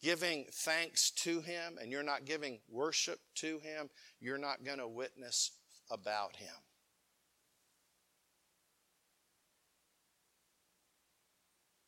giving 0.00 0.46
thanks 0.52 1.10
to 1.10 1.40
Him 1.40 1.78
and 1.80 1.90
you're 1.90 2.02
not 2.02 2.24
giving 2.24 2.60
worship 2.70 3.18
to 3.36 3.58
Him, 3.58 3.90
you're 4.20 4.38
not 4.38 4.64
going 4.64 4.78
to 4.78 4.88
witness 4.88 5.50
about 5.90 6.36
Him. 6.36 6.54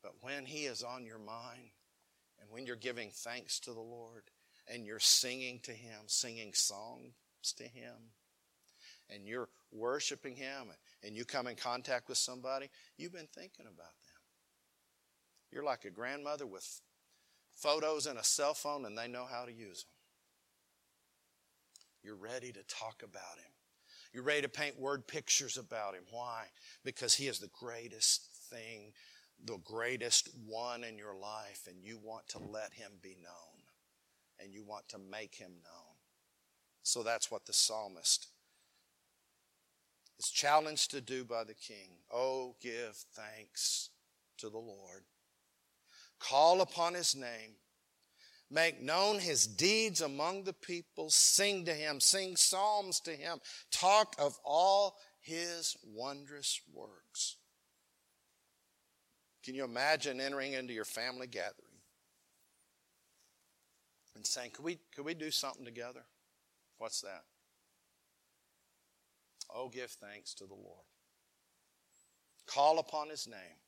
But 0.03 0.15
when 0.21 0.45
He 0.45 0.65
is 0.65 0.83
on 0.83 1.07
your 1.07 1.19
mind, 1.19 1.71
and 2.45 2.53
when 2.53 2.67
you're 2.67 2.77
giving 2.77 3.11
thanks 3.11 3.59
to 3.61 3.73
the 3.73 3.81
Lord 3.81 4.25
and 4.69 4.85
you're 4.85 4.99
singing 4.99 5.61
to 5.61 5.73
Him, 5.73 6.01
singing 6.07 6.53
songs 6.53 7.15
to 7.57 7.65
Him, 7.65 8.13
and 9.09 9.27
you're 9.27 9.49
worshiping 9.73 10.37
Him 10.37 10.69
and 11.03 11.17
you 11.17 11.25
come 11.25 11.47
in 11.47 11.57
contact 11.57 12.09
with 12.09 12.19
somebody, 12.19 12.69
you've 12.99 13.13
been 13.13 13.29
thinking 13.35 13.67
about 13.67 13.77
them. 13.77 14.21
You're 15.51 15.65
like 15.65 15.87
a 15.87 15.91
grandmother 15.91 16.47
with 16.47 16.81
photos 17.55 18.07
and 18.07 18.19
a 18.19 18.25
cell 18.25 18.55
phone 18.55 18.85
and 18.85 18.97
they 18.97 19.09
know 19.09 19.25
how 19.25 19.45
to 19.45 19.53
use 19.53 19.85
them. 19.85 19.91
You're 22.03 22.17
ready 22.17 22.53
to 22.53 22.63
talk 22.65 23.03
about 23.03 23.39
Him. 23.39 23.53
You're 24.13 24.23
ready 24.23 24.43
to 24.43 24.49
paint 24.51 24.79
word 24.79 25.07
pictures 25.07 25.57
about 25.57 25.95
Him. 25.95 26.05
Why? 26.11 26.45
Because 26.85 27.15
He 27.15 27.27
is 27.27 27.39
the 27.39 27.51
greatest 27.59 28.29
thing 28.51 28.93
the 29.43 29.59
greatest 29.65 30.29
one 30.47 30.85
in 30.85 30.99
your 30.99 31.15
life 31.15 31.67
and 31.69 31.83
you 31.83 31.99
want 32.03 32.29
to 32.29 32.39
let 32.39 32.73
him 32.73 32.93
be 33.03 33.17
known 33.23 33.63
and 34.41 34.53
you 34.53 34.65
want 34.65 34.89
to 34.89 34.99
make 34.99 35.35
him 35.35 35.53
known. 35.63 35.95
So 36.83 37.03
that's 37.03 37.31
what 37.31 37.47
the 37.47 37.53
psalmist 37.53 38.29
is 40.19 40.31
challenged 40.31 40.91
to 40.93 41.01
do 41.01 41.25
by 41.25 41.45
the 41.45 41.55
king. 41.55 41.99
Oh, 42.13 42.57
give 42.61 42.97
thanks 43.15 43.91
to 44.39 44.49
the 44.49 44.59
Lord. 44.59 45.05
Call 46.19 46.61
upon 46.61 46.95
his 46.95 47.15
name. 47.15 47.57
Make 48.51 48.81
known 48.81 49.19
his 49.19 49.47
deeds 49.47 50.01
among 50.01 50.45
the 50.45 50.53
people. 50.53 51.11
Sing 51.11 51.65
to 51.65 51.75
him. 51.75 52.01
Sing 52.01 52.37
psalms 52.37 53.01
to 53.01 53.11
him. 53.11 53.39
Talk 53.71 54.15
of 54.19 54.39
all 54.45 54.97
his 55.21 55.77
wondrous 55.85 56.61
works. 56.73 57.04
Can 59.45 59.55
you 59.55 59.65
imagine 59.65 60.21
entering 60.21 60.55
into 60.55 60.73
your 60.73 60.87
family 60.87 61.27
gathering 61.27 61.69
and 64.17 64.27
saying, 64.27 64.53
could 64.55 64.65
we, 64.65 64.79
could 64.95 65.05
we 65.05 65.13
do 65.13 65.31
something 65.31 65.65
together? 65.65 66.05
What's 66.79 67.03
that? 67.03 67.25
Oh, 69.55 69.69
give 69.69 69.91
thanks 69.91 70.33
to 70.35 70.47
the 70.47 70.55
Lord. 70.55 70.87
Call 72.47 72.79
upon 72.79 73.11
his 73.11 73.27
name. 73.27 73.59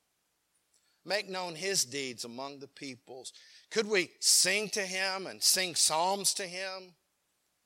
Make 1.04 1.28
known 1.28 1.54
his 1.54 1.84
deeds 1.84 2.24
among 2.24 2.58
the 2.58 2.68
peoples. 2.68 3.32
Could 3.70 3.88
we 3.88 4.10
sing 4.18 4.68
to 4.70 4.80
him 4.80 5.26
and 5.26 5.42
sing 5.42 5.74
psalms 5.74 6.34
to 6.34 6.44
him 6.44 6.94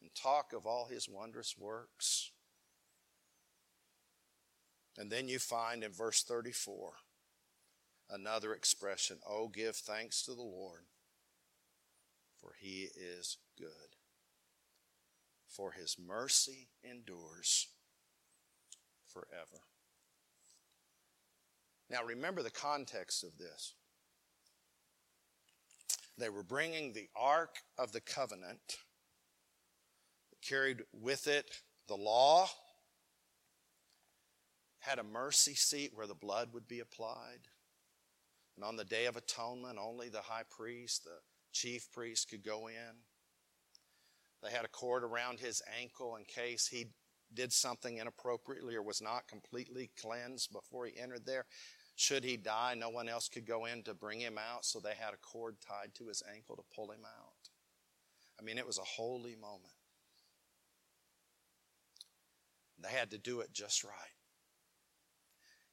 and 0.03 0.15
talk 0.15 0.53
of 0.53 0.67
all 0.67 0.89
his 0.91 1.09
wondrous 1.09 1.55
works? 1.57 2.33
And 4.99 5.11
then 5.11 5.29
you 5.29 5.39
find 5.39 5.85
in 5.85 5.93
verse 5.93 6.23
34 6.23 6.93
another 8.13 8.55
expression 8.55 9.19
Oh, 9.29 9.49
give 9.49 9.77
thanks 9.77 10.23
to 10.23 10.35
the 10.35 10.43
Lord, 10.43 10.85
for 12.41 12.53
he 12.59 12.89
is 12.97 13.39
good, 13.59 13.97
for 15.49 15.73
his 15.73 15.97
mercy 15.99 16.69
endures 16.83 17.69
forever. 19.07 19.65
Now, 21.91 22.05
remember 22.05 22.43
the 22.43 22.51
context 22.51 23.25
of 23.25 23.37
this. 23.37 23.75
They 26.17 26.29
were 26.29 26.45
bringing 26.45 26.93
the 26.93 27.09
Ark 27.17 27.57
of 27.79 27.93
the 27.93 28.01
Covenant 28.01 28.79
carried 30.43 30.83
with 30.93 31.27
it 31.27 31.51
the 31.89 31.97
law, 31.97 32.49
had 34.79 34.99
a 34.99 35.03
mercy 35.03 35.55
seat 35.55 35.91
where 35.95 36.07
the 36.07 36.15
blood 36.15 36.51
would 36.53 36.69
be 36.69 36.81
applied. 36.81 37.49
And 38.61 38.69
on 38.69 38.77
the 38.77 38.85
Day 38.85 39.07
of 39.07 39.17
Atonement, 39.17 39.79
only 39.81 40.11
the 40.11 40.21
high 40.21 40.43
priest, 40.51 41.05
the 41.05 41.17
chief 41.51 41.91
priest, 41.91 42.29
could 42.29 42.45
go 42.45 42.67
in. 42.67 42.95
They 44.43 44.51
had 44.51 44.67
a 44.67 44.69
cord 44.69 45.03
around 45.03 45.41
his 45.41 45.63
ankle 45.81 46.17
in 46.17 46.25
case 46.25 46.67
he 46.67 46.89
did 47.33 47.55
something 47.55 47.97
inappropriately 47.97 48.75
or 48.75 48.83
was 48.83 49.01
not 49.01 49.27
completely 49.27 49.89
cleansed 49.99 50.53
before 50.53 50.85
he 50.85 51.01
entered 51.01 51.25
there. 51.25 51.47
Should 51.97 52.23
he 52.23 52.37
die, 52.37 52.75
no 52.77 52.91
one 52.91 53.09
else 53.09 53.31
could 53.31 53.47
go 53.47 53.65
in 53.65 53.83
to 53.85 53.95
bring 53.95 54.21
him 54.21 54.37
out, 54.37 54.67
so 54.67 54.79
they 54.79 54.93
had 54.95 55.15
a 55.15 55.27
cord 55.27 55.57
tied 55.67 55.95
to 55.95 56.09
his 56.09 56.23
ankle 56.31 56.57
to 56.57 56.77
pull 56.77 56.91
him 56.91 57.07
out. 57.07 57.49
I 58.39 58.43
mean, 58.43 58.59
it 58.59 58.67
was 58.67 58.77
a 58.77 58.83
holy 58.83 59.37
moment. 59.37 59.73
They 62.79 62.91
had 62.91 63.11
to 63.13 63.19
do 63.19 63.41
it 63.41 63.55
just 63.55 63.85
right. 63.85 64.20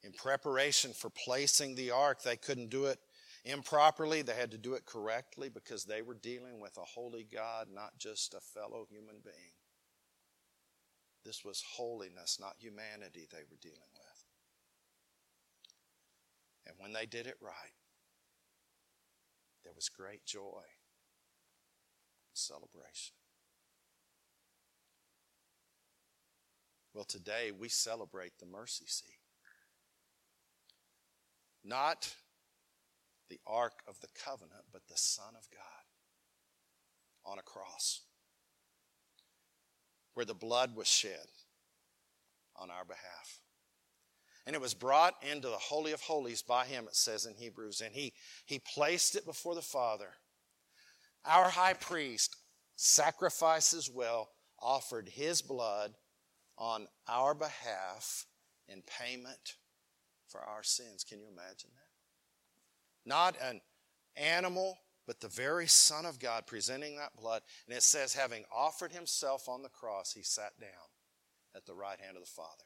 In 0.07 0.13
preparation 0.13 0.93
for 0.93 1.09
placing 1.09 1.75
the 1.75 1.91
ark, 1.91 2.23
they 2.23 2.37
couldn't 2.37 2.69
do 2.69 2.85
it 2.85 2.97
improperly. 3.43 4.21
They 4.21 4.35
had 4.35 4.51
to 4.51 4.57
do 4.57 4.75
it 4.75 4.85
correctly 4.85 5.49
because 5.49 5.83
they 5.83 6.01
were 6.01 6.13
dealing 6.13 6.61
with 6.61 6.77
a 6.77 6.85
holy 6.85 7.27
God, 7.29 7.67
not 7.69 7.97
just 7.97 8.33
a 8.33 8.39
fellow 8.39 8.87
human 8.89 9.17
being. 9.21 9.51
This 11.25 11.43
was 11.43 11.61
holiness, 11.75 12.37
not 12.39 12.53
humanity, 12.57 13.27
they 13.29 13.43
were 13.51 13.57
dealing 13.61 13.75
with. 13.75 14.23
And 16.67 16.75
when 16.79 16.93
they 16.93 17.05
did 17.05 17.27
it 17.27 17.35
right, 17.41 17.75
there 19.65 19.73
was 19.75 19.89
great 19.89 20.25
joy 20.25 20.63
celebration. 22.31 23.15
Well, 26.93 27.03
today 27.03 27.51
we 27.51 27.67
celebrate 27.67 28.39
the 28.39 28.45
mercy 28.45 28.85
seat. 28.87 29.26
Not 31.67 32.15
the 33.29 33.39
Ark 33.45 33.81
of 33.87 33.99
the 33.99 34.07
Covenant, 34.23 34.63
but 34.71 34.87
the 34.87 34.95
Son 34.95 35.33
of 35.37 35.47
God 35.51 37.31
on 37.31 37.39
a 37.39 37.43
cross 37.43 38.01
where 40.13 40.25
the 40.25 40.33
blood 40.33 40.75
was 40.75 40.87
shed 40.87 41.27
on 42.55 42.71
our 42.71 42.85
behalf. 42.85 43.41
And 44.45 44.55
it 44.55 44.61
was 44.61 44.73
brought 44.73 45.15
into 45.29 45.49
the 45.49 45.57
Holy 45.57 45.91
of 45.91 46.01
Holies 46.01 46.41
by 46.41 46.65
him, 46.65 46.85
it 46.85 46.95
says 46.95 47.25
in 47.25 47.33
Hebrews. 47.35 47.81
And 47.81 47.93
he, 47.93 48.13
he 48.45 48.59
placed 48.59 49.15
it 49.15 49.25
before 49.25 49.53
the 49.53 49.61
Father. 49.61 50.07
Our 51.25 51.49
high 51.49 51.73
priest 51.73 52.37
sacrifices 52.77 53.91
well, 53.93 54.29
offered 54.59 55.09
his 55.09 55.41
blood 55.41 55.93
on 56.57 56.87
our 57.07 57.35
behalf 57.35 58.25
in 58.67 58.81
payment 58.99 59.55
for 60.27 60.41
our 60.41 60.63
sins. 60.63 61.03
Can 61.03 61.19
you 61.19 61.27
imagine 61.31 61.69
that? 61.73 63.09
Not 63.09 63.35
an 63.41 63.61
animal, 64.15 64.77
but 65.05 65.21
the 65.21 65.27
very 65.27 65.67
Son 65.67 66.05
of 66.05 66.19
God 66.19 66.45
presenting 66.45 66.97
that 66.97 67.15
blood. 67.15 67.41
And 67.67 67.75
it 67.75 67.83
says, 67.83 68.13
having 68.13 68.43
offered 68.55 68.91
himself 68.91 69.47
on 69.47 69.61
the 69.61 69.69
cross, 69.69 70.13
he 70.13 70.23
sat 70.23 70.59
down 70.59 70.69
at 71.55 71.65
the 71.65 71.73
right 71.73 71.99
hand 71.99 72.17
of 72.17 72.23
the 72.23 72.29
Father. 72.29 72.65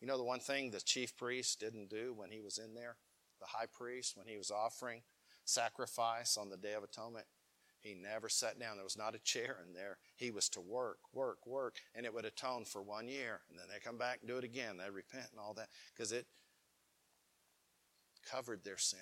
You 0.00 0.08
know 0.08 0.16
the 0.16 0.24
one 0.24 0.40
thing 0.40 0.70
the 0.70 0.80
chief 0.80 1.16
priest 1.16 1.60
didn't 1.60 1.90
do 1.90 2.12
when 2.16 2.30
he 2.30 2.40
was 2.40 2.58
in 2.58 2.74
there? 2.74 2.96
The 3.40 3.46
high 3.46 3.66
priest, 3.72 4.16
when 4.16 4.26
he 4.26 4.36
was 4.36 4.50
offering 4.50 5.02
sacrifice 5.44 6.36
on 6.36 6.48
the 6.48 6.56
Day 6.56 6.72
of 6.72 6.82
Atonement, 6.82 7.26
he 7.80 7.94
never 7.94 8.28
sat 8.28 8.58
down. 8.58 8.76
There 8.76 8.84
was 8.84 8.96
not 8.96 9.14
a 9.14 9.18
chair 9.18 9.58
in 9.66 9.74
there. 9.74 9.98
He 10.14 10.30
was 10.30 10.48
to 10.50 10.60
work, 10.60 10.98
work, 11.12 11.46
work, 11.46 11.76
and 11.94 12.06
it 12.06 12.14
would 12.14 12.24
atone 12.24 12.64
for 12.64 12.80
one 12.80 13.08
year. 13.08 13.40
And 13.50 13.58
then 13.58 13.66
they 13.68 13.80
come 13.80 13.98
back 13.98 14.18
and 14.20 14.28
do 14.28 14.38
it 14.38 14.44
again. 14.44 14.76
They 14.76 14.88
repent 14.88 15.26
and 15.32 15.40
all 15.40 15.54
that 15.54 15.68
because 15.94 16.12
it 16.12 16.26
covered 18.30 18.64
their 18.64 18.78
sin. 18.78 18.98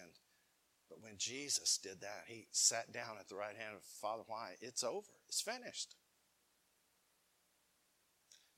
But 0.89 1.03
when 1.03 1.15
Jesus 1.19 1.79
did 1.79 2.01
that, 2.01 2.25
he 2.27 2.49
sat 2.51 2.93
down 2.93 3.17
at 3.19 3.29
the 3.29 3.37
right 3.37 3.57
hand 3.57 3.77
of 3.77 3.83
Father. 3.83 4.25
Why? 4.27 4.55
It's 4.61 4.83
over. 4.83 5.07
It's 5.29 5.41
finished. 5.41 5.95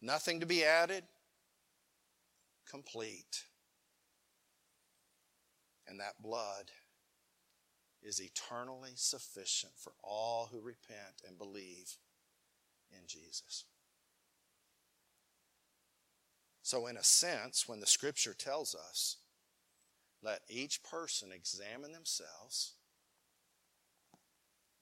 Nothing 0.01 0.41
to 0.41 0.47
be 0.47 0.65
added, 0.65 1.05
complete. 2.69 3.45
And 5.87 6.01
that 6.01 6.23
blood 6.23 6.71
is 8.03 8.21
eternally 8.21 8.93
sufficient 8.97 9.73
for 9.77 9.93
all 10.03 10.49
who 10.51 10.61
repent 10.61 11.23
and 11.27 11.39
believe 11.39 11.99
in 12.91 13.07
Jesus. 13.07 13.65
So, 16.63 16.87
in 16.87 16.97
a 16.97 17.05
sense, 17.05 17.69
when 17.69 17.81
the 17.81 17.87
scripture 17.87 18.35
tells 18.35 18.75
us, 18.75 19.19
let 20.23 20.41
each 20.49 20.83
person 20.83 21.31
examine 21.35 21.93
themselves 21.93 22.75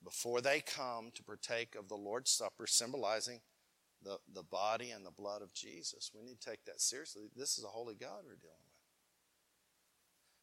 before 0.03 0.41
they 0.41 0.61
come 0.61 1.11
to 1.13 1.23
partake 1.23 1.75
of 1.75 1.87
the 1.87 1.95
Lord's 1.95 2.31
Supper, 2.31 2.67
symbolizing 2.67 3.41
the, 4.03 4.17
the 4.33 4.43
body 4.43 4.91
and 4.91 5.05
the 5.05 5.11
blood 5.11 5.41
of 5.41 5.53
Jesus. 5.53 6.11
We 6.13 6.23
need 6.23 6.39
to 6.41 6.49
take 6.49 6.65
that 6.65 6.81
seriously. 6.81 7.23
This 7.35 7.57
is 7.57 7.63
a 7.63 7.67
holy 7.67 7.95
God 7.95 8.21
we're 8.25 8.35
dealing 8.35 8.55
with. 8.65 8.71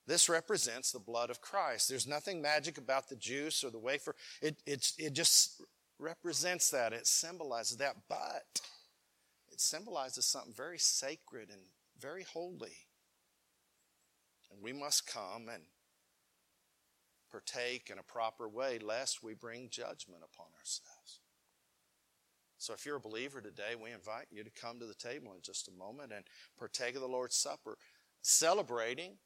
This 0.07 0.29
represents 0.29 0.91
the 0.91 0.99
blood 0.99 1.29
of 1.29 1.43
Christ. 1.43 1.89
There's 1.89 2.07
nothing 2.07 2.41
magic 2.41 2.79
about 2.79 3.09
the 3.09 3.17
juice 3.17 3.63
or 3.63 3.71
the 3.71 3.79
wafer. 3.79 4.15
It, 4.41 4.57
it, 4.65 4.93
it 4.97 5.13
just 5.13 5.61
represents 5.99 6.71
that. 6.71 6.95
It 6.95 7.07
symbolizes 7.07 7.77
that. 7.77 7.97
But 8.09 8.61
it 9.53 9.61
symbolizes 9.61 10.25
something 10.25 10.55
very 10.57 10.79
sacred 10.79 11.51
and 11.51 11.61
very 12.01 12.23
holy. 12.23 12.88
And 14.51 14.63
we 14.63 14.73
must 14.73 15.07
come 15.07 15.49
and 15.53 15.65
partake 17.31 17.91
in 17.91 17.99
a 17.99 18.03
proper 18.03 18.49
way, 18.49 18.79
lest 18.79 19.23
we 19.23 19.35
bring 19.35 19.69
judgment 19.71 20.23
upon 20.25 20.47
ourselves. 20.59 21.21
So 22.57 22.73
if 22.73 22.85
you're 22.85 22.97
a 22.97 23.01
believer 23.01 23.41
today, 23.41 23.77
we 23.81 23.93
invite 23.93 24.27
you 24.31 24.43
to 24.43 24.51
come 24.51 24.81
to 24.81 24.87
the 24.87 24.95
table 24.95 25.33
in 25.33 25.43
just 25.43 25.69
a 25.69 25.79
moment 25.79 26.13
and 26.13 26.25
partake 26.59 26.97
of 26.97 27.03
the 27.03 27.07
Lord's 27.07 27.37
Supper, 27.37 27.79
celebrating 28.23 29.19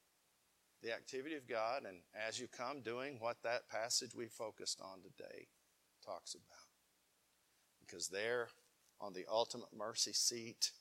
the 0.82 0.92
activity 0.92 1.36
of 1.36 1.48
God, 1.48 1.84
and 1.86 1.98
as 2.28 2.40
you 2.40 2.48
come, 2.48 2.82
doing 2.82 3.16
what 3.20 3.36
that 3.44 3.68
passage 3.68 4.14
we 4.14 4.26
focused 4.26 4.80
on 4.82 5.00
today 5.00 5.46
talks 6.04 6.34
about. 6.34 6.66
Because 7.80 8.08
there, 8.08 8.48
on 9.00 9.12
the 9.12 9.24
ultimate 9.30 9.72
mercy 9.76 10.12
seat, 10.12 10.72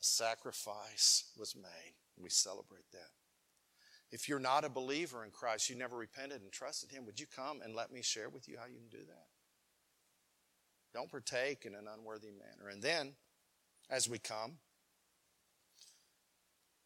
a 0.00 0.02
sacrifice 0.02 1.30
was 1.38 1.54
made. 1.54 1.94
We 2.16 2.30
celebrate 2.30 2.90
that. 2.92 3.10
If 4.14 4.28
you're 4.28 4.38
not 4.38 4.64
a 4.64 4.68
believer 4.68 5.24
in 5.24 5.32
Christ, 5.32 5.68
you 5.68 5.74
never 5.74 5.96
repented 5.96 6.40
and 6.40 6.52
trusted 6.52 6.92
Him, 6.92 7.04
would 7.04 7.18
you 7.18 7.26
come 7.26 7.60
and 7.62 7.74
let 7.74 7.90
me 7.90 8.00
share 8.00 8.28
with 8.28 8.48
you 8.48 8.56
how 8.56 8.66
you 8.66 8.78
can 8.78 8.88
do 8.88 9.04
that? 9.04 9.26
Don't 10.94 11.10
partake 11.10 11.66
in 11.66 11.74
an 11.74 11.88
unworthy 11.92 12.30
manner. 12.30 12.70
And 12.70 12.80
then, 12.80 13.14
as 13.90 14.08
we 14.08 14.20
come, 14.20 14.58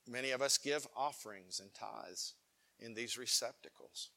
many 0.09 0.31
of 0.31 0.41
us 0.41 0.57
give 0.57 0.87
offerings 0.97 1.61
and 1.61 1.69
tithes 1.75 2.33
in 2.81 2.95
these 2.95 3.19
receptacles. 3.19 4.09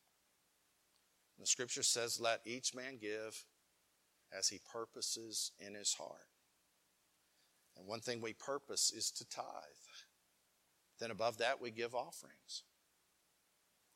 The 1.38 1.45
scripture 1.45 1.84
says, 1.84 2.18
Let 2.18 2.39
each 2.45 2.74
man 2.74 2.97
give 2.97 3.43
as 4.32 4.47
he 4.47 4.62
purposes 4.72 5.51
in 5.59 5.76
his 5.76 5.93
heart. 5.95 6.30
And 7.78 7.86
one 7.86 7.99
thing 7.99 8.22
we 8.22 8.32
purpose 8.32 8.93
is 8.95 9.12
to 9.12 9.28
tithe. 9.28 9.43
Then 10.97 11.12
above 11.12 11.39
that, 11.39 11.59
we 11.59 11.72
give 11.72 11.93
offerings. 11.93 12.64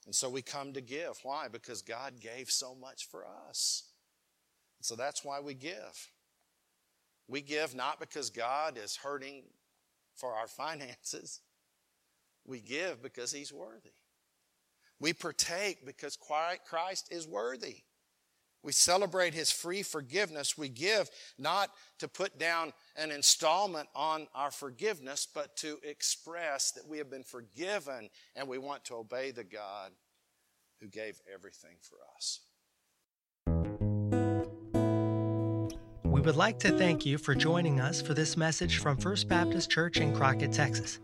And 0.05 0.13
so 0.13 0.29
we 0.29 0.41
come 0.41 0.73
to 0.73 0.81
give. 0.81 1.19
Why? 1.23 1.47
Because 1.47 1.81
God 1.81 2.19
gave 2.19 2.49
so 2.49 2.75
much 2.75 3.07
for 3.09 3.25
us. 3.49 3.83
So 4.81 4.95
that's 4.95 5.25
why 5.25 5.39
we 5.39 5.55
give. 5.55 6.11
We 7.27 7.41
give 7.41 7.73
not 7.73 7.99
because 7.99 8.29
God 8.29 8.77
is 8.77 8.97
hurting 8.97 9.43
for 10.15 10.33
our 10.33 10.47
finances. 10.47 11.41
We 12.45 12.59
give 12.59 13.01
because 13.01 13.31
He's 13.31 13.51
worthy. 13.51 13.93
We 14.99 15.13
partake 15.13 15.85
because 15.85 16.17
Christ 16.17 17.07
is 17.11 17.27
worthy. 17.27 17.77
We 18.65 18.71
celebrate 18.71 19.35
His 19.35 19.51
free 19.51 19.83
forgiveness. 19.83 20.57
We 20.57 20.69
give 20.69 21.09
not 21.37 21.69
to 21.99 22.07
put 22.07 22.39
down 22.39 22.73
an 22.97 23.11
installment 23.11 23.87
on 23.95 24.27
our 24.33 24.49
forgiveness, 24.49 25.27
but 25.31 25.55
to 25.57 25.77
express 25.83 26.71
that 26.71 26.87
we 26.87 26.97
have 26.97 27.11
been 27.11 27.23
forgiven 27.23 28.09
and 28.35 28.47
we 28.47 28.57
want 28.57 28.83
to 28.85 28.95
obey 28.95 29.29
the 29.29 29.43
God 29.43 29.91
who 30.81 30.87
gave 30.87 31.21
everything 31.31 31.75
for 31.79 31.97
us. 32.15 32.39
We 36.03 36.21
would 36.21 36.35
like 36.35 36.57
to 36.59 36.71
thank 36.71 37.05
you 37.05 37.19
for 37.19 37.35
joining 37.35 37.79
us 37.79 38.01
for 38.01 38.15
this 38.15 38.35
message 38.35 38.79
from 38.79 38.97
First 38.97 39.27
Baptist 39.27 39.69
Church 39.69 39.97
in 39.97 40.15
Crockett, 40.15 40.53
Texas. 40.53 40.99